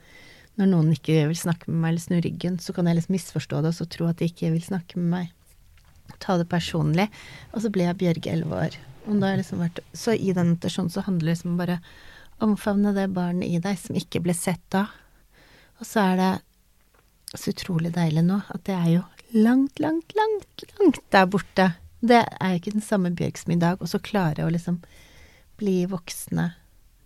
Når 0.60 0.68
noen 0.68 0.92
ikke 0.92 1.22
vil 1.30 1.39
snakke 1.39 1.70
med 1.72 1.80
meg 1.80 1.94
eller 1.94 2.04
snu 2.04 2.18
ryggen, 2.20 2.58
så 2.60 2.75
kan 2.75 2.89
jeg 2.89 3.00
liksom 3.00 3.16
misforstå 3.16 3.62
det 3.63 3.72
og 3.72 3.78
så 3.78 3.88
tro 3.88 4.10
at 4.10 4.20
de 4.20 4.28
ikke 4.28 4.51
vil 4.51 4.63
snakke 4.66 5.00
med 5.00 5.12
meg. 5.13 5.36
Ta 6.20 6.36
det 6.42 6.50
personlig. 6.51 7.08
Og 7.54 7.63
så 7.63 7.72
blir 7.72 7.88
jeg 7.88 8.00
Bjørge 8.01 8.34
elleve 8.34 8.63
år. 8.68 8.80
Og 9.08 9.22
da 9.22 9.32
har 9.32 9.39
Liksom 9.39 9.62
vært, 9.63 9.80
så 9.96 10.13
i 10.13 10.34
den 10.36 10.54
meditasjonen 10.54 10.92
så 10.92 11.06
handler 11.06 11.30
det 11.30 11.38
liksom 11.38 11.56
bare 11.60 11.80
omfavne 12.44 12.92
det 12.96 13.08
barnet 13.16 13.48
i 13.48 13.62
deg 13.63 13.80
som 13.80 13.96
ikke 13.96 14.22
ble 14.25 14.36
sett 14.36 14.63
da. 14.74 14.88
Og 15.80 15.88
så 15.88 16.04
er 16.12 16.20
det 16.20 17.39
så 17.39 17.54
utrolig 17.54 17.94
deilig 17.96 18.25
nå 18.25 18.42
at 18.50 18.63
det 18.68 18.75
er 18.75 18.89
jo 18.98 19.04
langt, 19.38 19.80
langt, 19.80 20.16
langt, 20.18 20.66
langt 20.80 21.00
der 21.13 21.30
borte. 21.30 21.70
Det 22.00 22.20
er 22.20 22.51
jo 22.51 22.60
ikke 22.60 22.75
den 22.75 22.86
samme 22.86 23.12
Bjørg 23.16 23.39
som 23.39 23.54
i 23.54 23.60
dag. 23.62 23.80
Og 23.80 23.92
så 23.92 24.01
klare 24.04 24.44
å 24.44 24.51
liksom 24.51 24.82
bli 25.60 25.84
voksne 25.89 26.51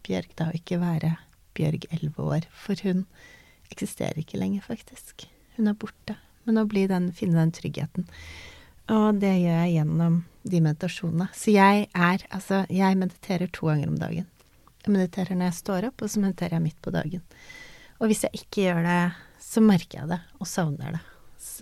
Bjørg 0.05 0.33
da, 0.39 0.49
og 0.49 0.57
ikke 0.57 0.81
være 0.81 1.15
Bjørg 1.57 1.87
elleve 1.91 2.27
år. 2.37 2.49
For 2.65 2.79
hun 2.85 3.05
eksisterer 3.71 4.19
ikke 4.19 4.41
lenger, 4.41 4.65
faktisk. 4.65 5.27
Hun 5.57 5.69
er 5.69 5.77
borte. 5.79 6.17
Men 6.43 6.59
å 6.59 6.65
den, 6.67 7.11
finne 7.15 7.39
den 7.39 7.53
tryggheten. 7.55 8.07
Og 8.91 9.19
det 9.21 9.31
gjør 9.39 9.59
jeg 9.63 9.75
gjennom 9.77 10.23
de 10.43 10.59
meditasjonene. 10.59 11.29
Så 11.31 11.53
jeg 11.55 11.87
er 11.93 12.25
Altså, 12.29 12.65
jeg 12.69 12.99
mediterer 12.99 13.47
to 13.47 13.69
ganger 13.69 13.93
om 13.93 13.99
dagen. 13.99 14.27
Jeg 14.83 14.91
mediterer 14.91 15.39
når 15.39 15.51
jeg 15.51 15.59
står 15.61 15.87
opp, 15.87 16.03
og 16.03 16.11
så 16.11 16.19
mediterer 16.19 16.57
jeg 16.57 16.65
midt 16.65 16.81
på 16.83 16.91
dagen. 16.91 17.23
Og 18.01 18.09
hvis 18.11 18.25
jeg 18.25 18.41
ikke 18.41 18.65
gjør 18.65 18.83
det, 18.83 18.99
så 19.39 19.63
merker 19.63 20.01
jeg 20.01 20.11
det, 20.11 20.19
og 20.41 20.49
savner 20.49 20.97
det. 20.97 21.01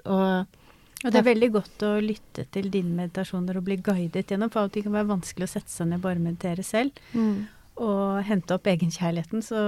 Og, 0.10 0.58
og 1.04 1.14
det 1.14 1.20
er 1.20 1.28
veldig 1.28 1.50
godt 1.54 1.86
å 1.86 1.92
lytte 2.02 2.48
til 2.54 2.70
dine 2.74 2.96
meditasjoner 2.98 3.60
og 3.60 3.68
bli 3.68 3.78
guidet 3.84 4.32
gjennom, 4.32 4.50
for 4.50 4.64
av 4.64 4.72
og 4.72 4.74
til 4.74 4.86
kan 4.88 4.96
være 4.96 5.12
vanskelig 5.12 5.50
å 5.50 5.54
sette 5.54 5.74
seg 5.74 5.92
ned 5.92 6.02
og 6.02 6.08
bare 6.08 6.24
meditere 6.24 6.66
selv. 6.66 6.98
Mm. 7.14 7.44
Og 7.86 8.22
hente 8.26 8.58
opp 8.58 8.70
egenkjærligheten. 8.72 9.46
Så 9.46 9.62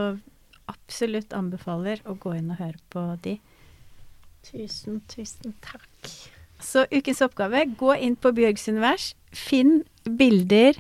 absolutt 0.72 1.34
anbefaler 1.36 2.04
å 2.08 2.16
gå 2.20 2.36
inn 2.38 2.52
og 2.54 2.62
høre 2.62 2.80
på 2.94 3.06
de. 3.24 3.38
Tusen, 4.44 5.02
tusen 5.12 5.56
takk. 5.64 6.12
Så 6.64 6.86
ukens 6.92 7.22
oppgave, 7.24 7.66
gå 7.80 7.96
inn 7.96 8.16
på 8.20 8.32
Bjørgs 8.36 8.68
univers. 8.72 9.10
Finn 9.36 9.82
bilder, 10.04 10.78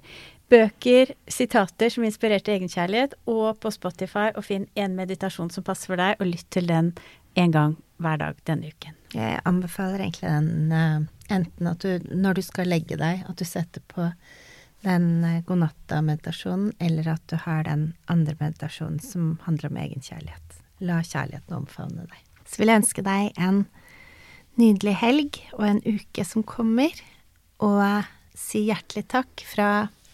bøker, 0.51 1.13
sitater 1.31 1.91
som 1.91 2.05
inspirerte 2.07 2.53
egenkjærlighet, 2.55 3.17
og 3.27 3.59
på 3.63 3.71
Spotify, 3.73 4.29
og 4.35 4.45
finn 4.47 4.67
en 4.79 4.95
meditasjon 4.99 5.51
som 5.51 5.65
passer 5.65 5.91
for 5.91 5.99
deg, 5.99 6.19
og 6.19 6.29
lytt 6.29 6.47
til 6.53 6.69
den 6.69 6.93
en 7.39 7.55
gang 7.55 7.75
hver 8.03 8.19
dag 8.21 8.39
denne 8.47 8.71
uken. 8.71 8.95
Jeg 9.13 9.41
anbefaler 9.47 10.05
egentlig 10.05 10.29
den 10.29 10.73
uh, 10.73 11.03
enten 11.33 11.69
at 11.69 11.83
du, 11.83 12.07
når 12.13 12.39
du 12.39 12.45
skal 12.45 12.69
legge 12.69 12.97
deg, 12.99 13.23
at 13.29 13.39
du 13.39 13.45
setter 13.47 13.83
på 13.91 14.09
den 14.83 15.23
uh, 15.23 15.39
godnatta-meditasjonen, 15.47 16.73
eller 16.83 17.13
at 17.15 17.23
du 17.31 17.37
har 17.45 17.63
den 17.67 17.93
andre 18.11 18.35
meditasjonen 18.39 18.99
som 19.03 19.37
handler 19.47 19.71
om 19.71 19.79
egenkjærlighet. 19.83 20.59
La 20.83 20.99
kjærligheten 21.03 21.57
omfavne 21.57 22.07
deg. 22.07 22.19
Så 22.45 22.61
vil 22.61 22.71
jeg 22.71 22.83
ønske 22.83 23.05
deg 23.05 23.39
en 23.41 23.63
nydelig 24.59 24.95
helg 25.01 25.39
og 25.57 25.65
en 25.67 25.81
uke 25.85 26.25
som 26.27 26.45
kommer. 26.45 26.91
Og 27.63 27.81
si 28.37 28.65
hjertelig 28.67 29.07
takk 29.13 29.45
fra 29.47 29.69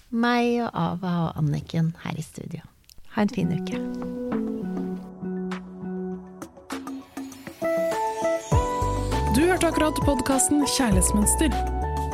meg 0.09 0.59
og 0.65 0.69
Ava 0.73 1.15
og 1.27 1.41
Anniken 1.41 1.93
her 2.03 2.17
i 2.17 2.25
studio. 2.25 2.63
Ha 3.15 3.25
en 3.25 3.33
fin 3.33 3.51
uke. 3.53 3.81
Du 9.35 9.45
hørte 9.47 9.69
akkurat 9.69 10.01
podkasten 10.05 10.65
Kjærlighetsmønster. 10.67 11.78